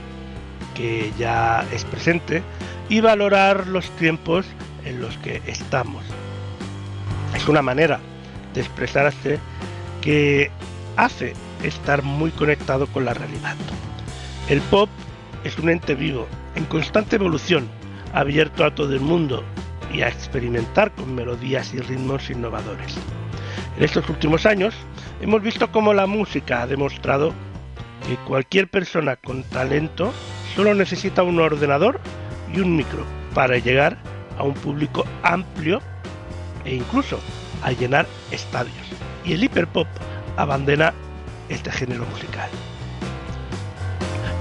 [0.74, 2.42] que ya es presente,
[2.94, 4.46] y valorar los tiempos
[4.86, 6.06] en los que estamos.
[7.36, 8.00] Es una manera
[8.54, 9.40] de expresarse
[10.00, 10.52] que
[10.96, 11.34] hace
[11.64, 13.56] estar muy conectado con la realidad.
[14.48, 14.90] El pop
[15.44, 17.68] es un ente vivo, en constante evolución,
[18.14, 19.44] abierto a todo el mundo
[19.92, 22.96] y a experimentar con melodías y ritmos innovadores.
[23.76, 24.76] En estos últimos años
[25.20, 27.34] hemos visto cómo la música ha demostrado
[28.08, 30.14] que cualquier persona con talento
[30.56, 32.00] solo necesita un ordenador
[32.54, 33.98] y un micro para llegar
[34.38, 35.82] a un público amplio
[36.66, 37.20] e incluso
[37.64, 38.88] a llenar estadios.
[39.26, 39.88] Y el hiperpop
[40.38, 40.94] abandona
[41.50, 42.50] este género musical.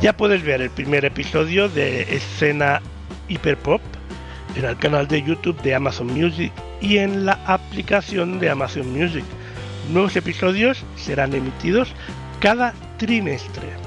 [0.01, 2.83] Ya puedes ver el primer episodio de Escena
[3.29, 3.81] Hiperpop
[4.57, 9.25] en el canal de YouTube de Amazon Music y en la aplicación de Amazon Music.
[9.91, 11.95] Nuevos episodios serán emitidos
[12.41, 13.82] cada trimestre.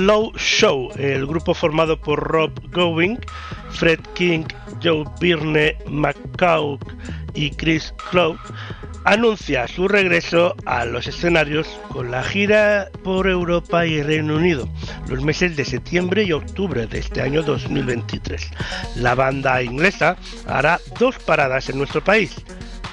[0.00, 3.18] Slow Show, el grupo formado por Rob Going,
[3.70, 4.44] Fred King,
[4.82, 6.78] Joe Byrne, McCaw
[7.34, 8.36] y Chris Cloud,
[9.04, 14.68] anuncia su regreso a los escenarios con la gira por Europa y Reino Unido,
[15.08, 18.50] los meses de septiembre y octubre de este año 2023.
[18.96, 20.16] La banda inglesa
[20.46, 22.36] hará dos paradas en nuestro país.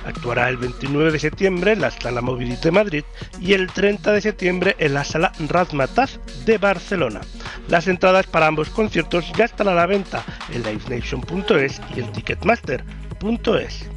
[0.07, 3.03] Actuará el 29 de septiembre en la Sala Mobility de Madrid
[3.41, 7.19] y el 30 de septiembre en la Sala Razmataz de Barcelona.
[7.67, 10.23] Las entradas para ambos conciertos ya están a la venta
[10.53, 13.89] en livenation.es y en ticketmaster.es.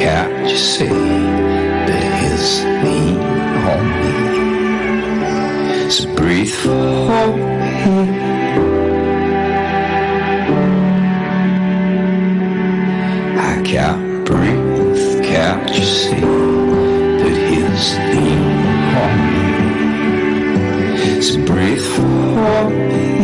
[0.00, 3.18] Can't you see that his knee
[3.68, 5.90] on me?
[5.90, 7.44] So breathe for me.
[13.38, 16.20] I can't breathe, can't you see
[17.20, 18.40] that his knee
[19.04, 19.14] on
[20.96, 21.20] me?
[21.20, 23.19] So breathe for me.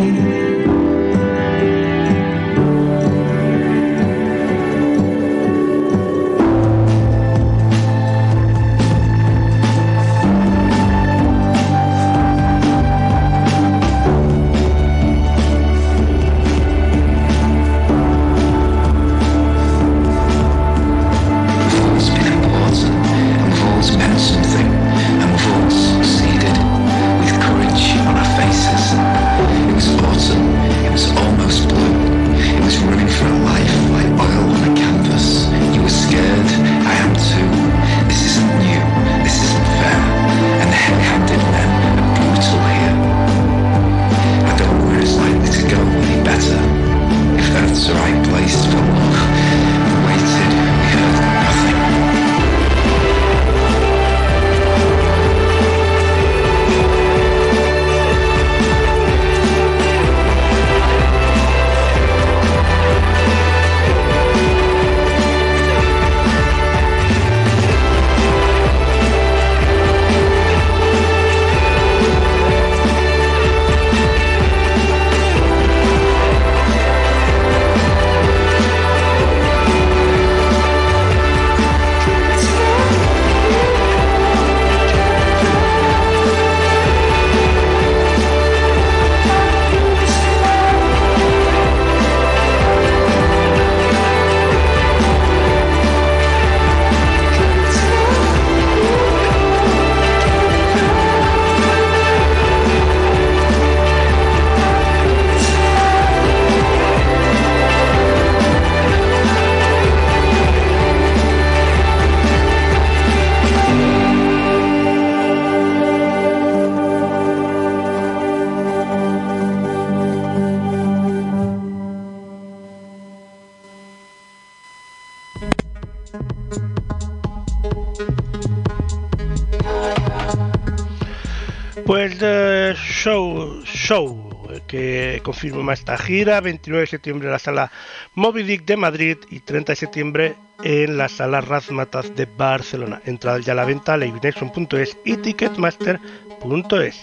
[135.50, 137.72] Confirma esta gira, 29 de septiembre en la sala
[138.14, 143.00] Moby Dick de Madrid y 30 de septiembre en la sala Razmataz de Barcelona.
[143.04, 147.00] Entrada ya a la venta, livenation.es y ticketmaster.es.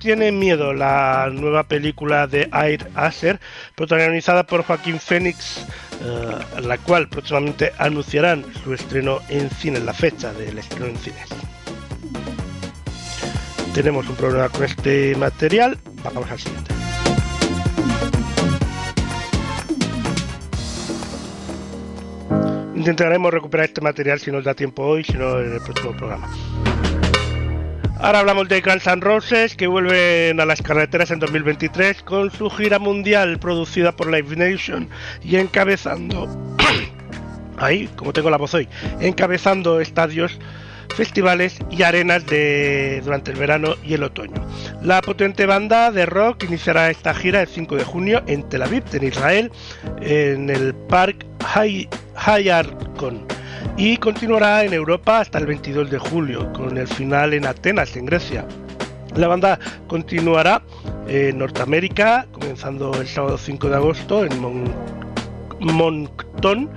[0.00, 3.38] Tiene miedo, la nueva película de Air Acer,
[3.74, 5.66] protagonizada por Joaquín Phoenix,
[6.02, 11.28] eh, la cual próximamente anunciarán su estreno en cine, la fecha del estreno en cines.
[13.74, 16.74] Tenemos un problema con este material, vamos al siguiente.
[22.74, 26.28] Intentaremos recuperar este material si nos da tiempo hoy, si no en el próximo programa.
[28.00, 32.48] Ahora hablamos de Guns N' Roses que vuelven a las carreteras en 2023 con su
[32.48, 34.88] gira mundial producida por Live Nation
[35.22, 36.28] y encabezando
[37.58, 38.68] ahí, como tengo la voz hoy,
[39.00, 40.38] encabezando estadios,
[40.94, 44.46] festivales y arenas de durante el verano y el otoño.
[44.80, 48.84] La potente banda de rock iniciará esta gira el 5 de junio en Tel Aviv,
[48.92, 49.50] en Israel,
[50.00, 53.26] en el Park Hay- Hayarkon
[53.76, 58.06] y continuará en Europa hasta el 22 de julio, con el final en Atenas, en
[58.06, 58.44] Grecia.
[59.16, 60.62] La banda continuará
[61.08, 64.74] en Norteamérica, comenzando el sábado 5 de agosto en Mon-
[65.60, 66.70] Moncton,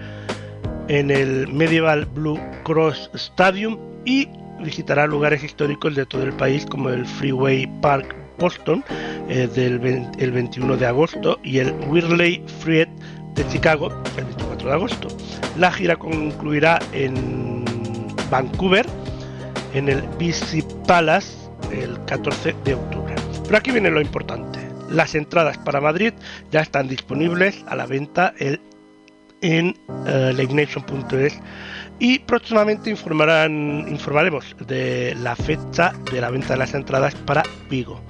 [0.87, 4.27] en el Medieval Blue Cross Stadium y
[4.63, 8.83] visitará lugares históricos de todo el país como el Freeway Park Boston
[9.29, 12.87] eh, del 20 el 21 de agosto y el Whirley Fried
[13.33, 15.07] de Chicago el 24 de agosto.
[15.57, 17.65] La gira concluirá en
[18.29, 18.85] Vancouver,
[19.73, 21.35] en el BC Palace,
[21.71, 23.15] el 14 de octubre.
[23.43, 24.59] Pero aquí viene lo importante.
[24.89, 26.13] Las entradas para Madrid
[26.51, 28.33] ya están disponibles a la venta
[29.41, 29.75] en
[30.35, 31.39] livenation.es
[31.97, 38.01] y próximamente informarán, informaremos de la fecha de la venta de las entradas para Vigo.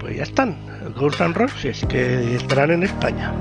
[0.00, 0.56] Pues ya están,
[0.96, 3.32] Guns N' Roses que estarán en España.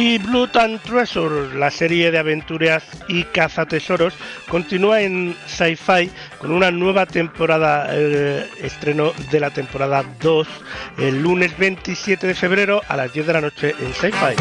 [0.00, 4.14] Y Blood and Treasure, la serie de aventuras y cazatesoros,
[4.48, 10.48] continúa en Sci-Fi con una nueva temporada, eh, estreno de la temporada 2,
[10.96, 14.36] el lunes 27 de febrero a las 10 de la noche en Sci-Fi.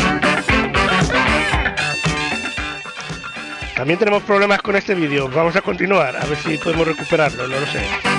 [3.75, 7.59] También tenemos problemas con este vídeo, vamos a continuar, a ver si podemos recuperarlo, no
[7.59, 8.18] lo sé.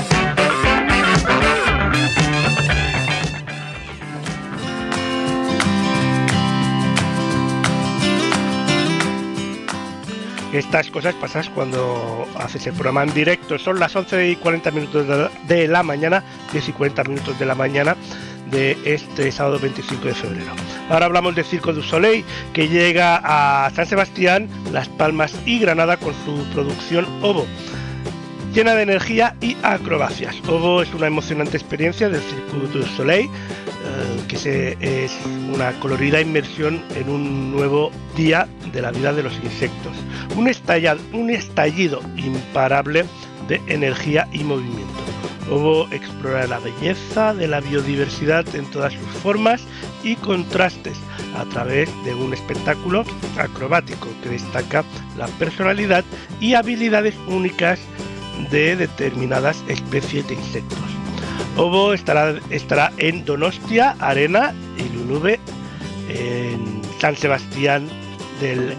[10.53, 13.59] Estas cosas pasas cuando haces el programa en directo.
[13.59, 15.07] Son las 11 y 40 minutos
[15.47, 17.97] de la, mañana, 10 y 40 minutos de la mañana
[18.51, 20.53] de este sábado 25 de febrero.
[20.89, 25.97] Ahora hablamos de Circo du Soleil, que llega a San Sebastián, Las Palmas y Granada
[25.97, 27.47] con su producción Ovo
[28.53, 30.37] llena de energía y acrobacias.
[30.49, 35.13] Ovo es una emocionante experiencia del Cirque du Soleil, eh, que es
[35.53, 39.97] una colorida inmersión en un nuevo día de la vida de los insectos.
[40.37, 40.51] Un,
[41.13, 43.05] un estallido imparable
[43.49, 45.01] de energía y movimiento.
[45.51, 49.63] Ovo explora la belleza de la biodiversidad en todas sus formas
[50.05, 50.97] y contrastes
[51.37, 53.05] a través de un espectáculo
[53.37, 54.85] acrobático que destaca
[55.17, 56.05] la personalidad
[56.41, 57.81] y habilidades únicas
[58.51, 60.79] de determinadas especies de insectos.
[61.57, 65.39] Ovo estará, estará en Donostia, Arena y Lunube
[66.09, 67.89] en San Sebastián
[68.41, 68.75] del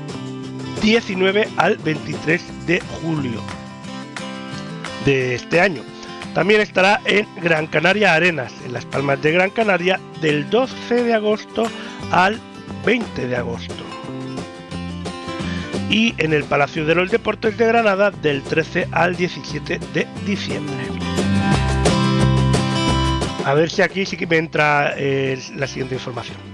[0.82, 3.42] 19 al 23 de julio
[5.06, 5.84] de este año.
[6.34, 11.14] También estará en Gran Canaria Arenas, en Las Palmas de Gran Canaria, del 12 de
[11.14, 11.66] agosto
[12.12, 12.40] al
[12.86, 13.91] 20 de agosto.
[15.92, 20.78] Y en el Palacio de los Deportes de Granada, del 13 al 17 de diciembre.
[23.46, 26.51] A ver si aquí sí que me entra eh, la siguiente información.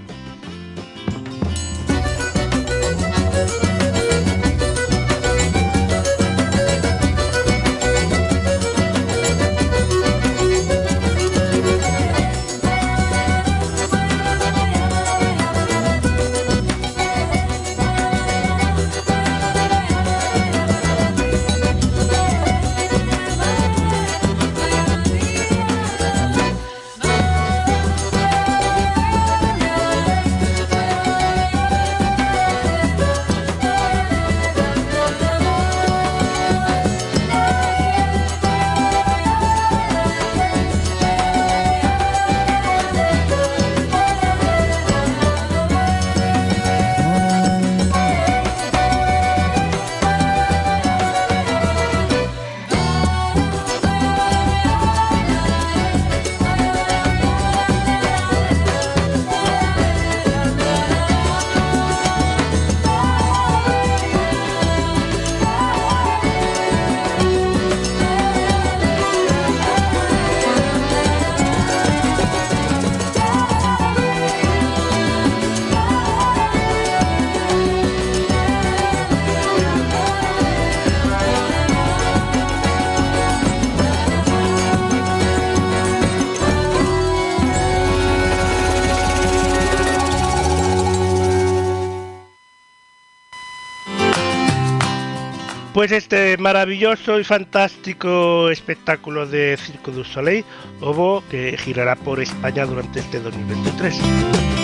[95.88, 100.44] Pues este maravilloso y fantástico espectáculo de Circo du Soleil,
[100.82, 104.57] Ovo, que girará por España durante este 2023.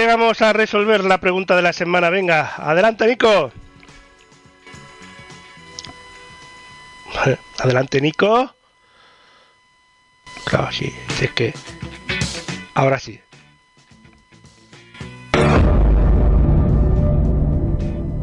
[0.00, 2.08] Llegamos a resolver la pregunta de la semana.
[2.10, 3.52] Venga, adelante, Nico.
[7.58, 8.54] Adelante, Nico.
[10.44, 11.54] Claro, sí, si es que.
[12.74, 13.20] Ahora sí.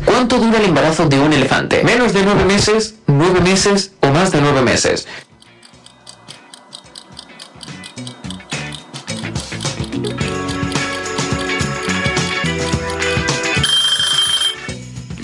[0.04, 1.84] ¿Cuánto dura el embarazo de un elefante?
[1.84, 2.96] ¿Menos de nueve meses?
[3.06, 3.94] ¿Nueve meses?
[4.02, 5.08] ¿O más de nueve meses?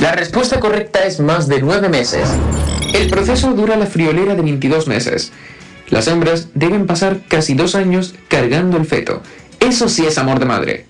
[0.03, 2.27] La respuesta correcta es más de nueve meses.
[2.93, 5.31] El proceso dura la friolera de 22 meses.
[5.87, 9.21] Las hembras deben pasar casi dos años cargando el feto.
[9.61, 10.85] Eso sí es amor de madre.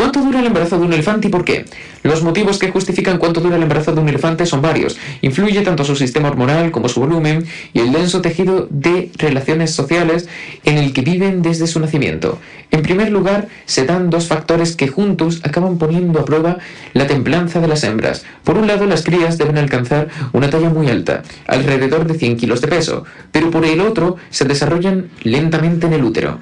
[0.00, 1.66] ¿Cuánto dura el embarazo de un elefante y por qué?
[2.02, 4.96] Los motivos que justifican cuánto dura el embarazo de un elefante son varios.
[5.20, 7.44] Influye tanto su sistema hormonal como su volumen
[7.74, 10.26] y el denso tejido de relaciones sociales
[10.64, 12.38] en el que viven desde su nacimiento.
[12.70, 16.56] En primer lugar, se dan dos factores que juntos acaban poniendo a prueba
[16.94, 18.24] la templanza de las hembras.
[18.42, 22.62] Por un lado, las crías deben alcanzar una talla muy alta, alrededor de 100 kilos
[22.62, 26.38] de peso, pero por el otro se desarrollan lentamente en el útero.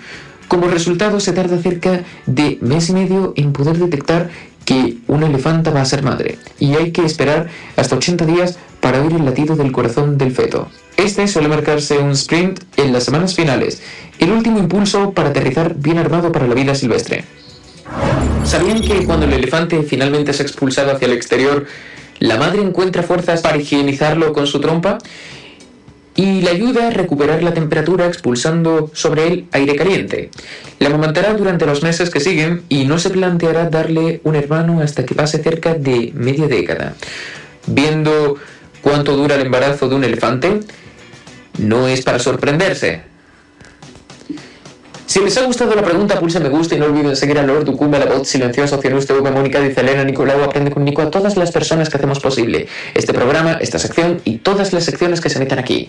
[0.48, 4.30] Como resultado, se tarda cerca de mes y medio en poder detectar
[4.64, 9.00] que una elefanta va a ser madre, y hay que esperar hasta 80 días para
[9.00, 10.68] oír el latido del corazón del feto.
[10.96, 13.82] Este suele marcarse un sprint en las semanas finales,
[14.18, 17.24] el último impulso para aterrizar bien armado para la vida silvestre.
[18.44, 21.66] ¿Sabían que cuando el elefante finalmente es expulsado hacia el exterior,
[22.18, 24.98] la madre encuentra fuerzas para higienizarlo con su trompa?
[26.18, 30.30] Y le ayuda a recuperar la temperatura expulsando sobre él aire caliente.
[30.80, 35.06] Le amamantará durante los meses que siguen y no se planteará darle un hermano hasta
[35.06, 36.94] que pase cerca de media década.
[37.68, 38.34] Viendo
[38.82, 40.58] cuánto dura el embarazo de un elefante,
[41.58, 43.02] no es para sorprenderse.
[45.08, 47.64] Si les ha gustado la pregunta, pulsa me gusta y no olviden seguir a Lord
[47.64, 51.38] Ducumba, la voz silenciosa, Oceanus TV, Mónica, dice Elena, Nicolau, Aprende con Nico, a todas
[51.38, 55.38] las personas que hacemos posible este programa, esta sección y todas las secciones que se
[55.38, 55.88] emiten aquí.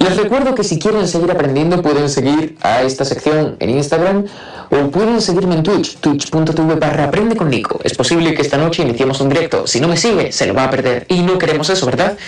[0.00, 4.24] Les recuerdo que si quieren seguir aprendiendo pueden seguir a esta sección en Instagram
[4.70, 7.78] o pueden seguirme en Twitch, twitch.tv barra aprende con Nico.
[7.84, 9.68] Es posible que esta noche iniciemos un directo.
[9.68, 11.06] Si no me sigue, se lo va a perder.
[11.08, 12.18] Y no queremos eso, ¿verdad?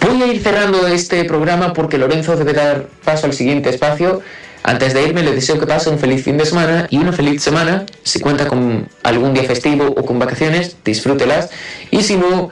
[0.00, 4.22] Voy a ir cerrando este programa porque Lorenzo debe dar paso al siguiente espacio.
[4.62, 7.42] Antes de irme, le deseo que pase un feliz fin de semana y una feliz
[7.42, 7.86] semana.
[8.02, 11.50] Si cuenta con algún día festivo o con vacaciones, disfrútelas.
[11.90, 12.50] Y si no,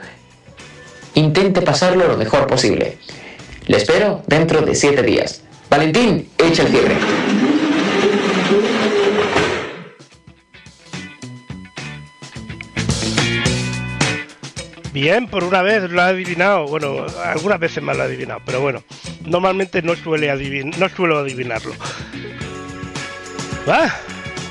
[1.13, 2.97] intente pasarlo lo mejor posible.
[3.67, 5.41] Le espero dentro de siete días.
[5.69, 7.24] Valentín, echa el cierre.
[14.95, 16.67] Bien, por una vez lo ha adivinado.
[16.67, 18.81] Bueno, algunas veces más lo ha adivinado, pero bueno,
[19.25, 21.73] normalmente no suele adivin no suelo adivinarlo.
[23.67, 23.93] Ah,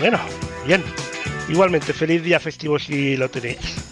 [0.01, 0.21] bueno,
[0.67, 0.85] bien.
[1.49, 3.87] Igualmente, feliz día festivo si lo tenéis.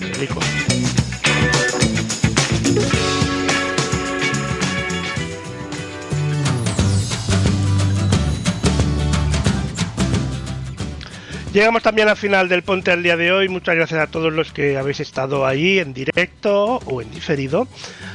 [11.53, 13.47] Llegamos también al final del Ponte al día de hoy.
[13.51, 17.69] Muchas gracias a todos los que habéis estado ahí en directo o en diferido.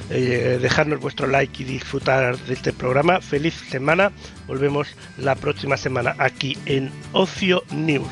[0.10, 3.22] Eh, dejadnos vuestro like y disfrutar de este programa.
[3.22, 4.12] Feliz semana.
[4.48, 4.88] Volvemos
[5.20, 8.10] la próxima semana aquí en Ocio News.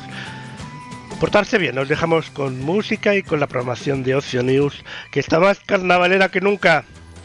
[1.18, 5.40] Portarse bien, nos dejamos con música y con la programación de Ocio News, que está
[5.40, 6.84] más carnavalera que nunca.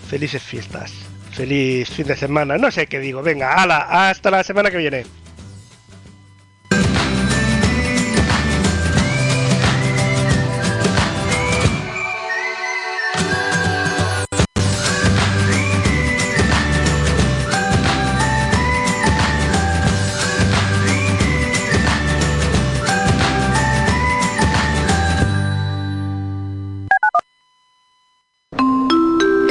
[0.10, 0.92] Felices fiestas,
[1.34, 5.21] feliz fin de semana, no sé qué digo, venga, ala, hasta la semana que viene.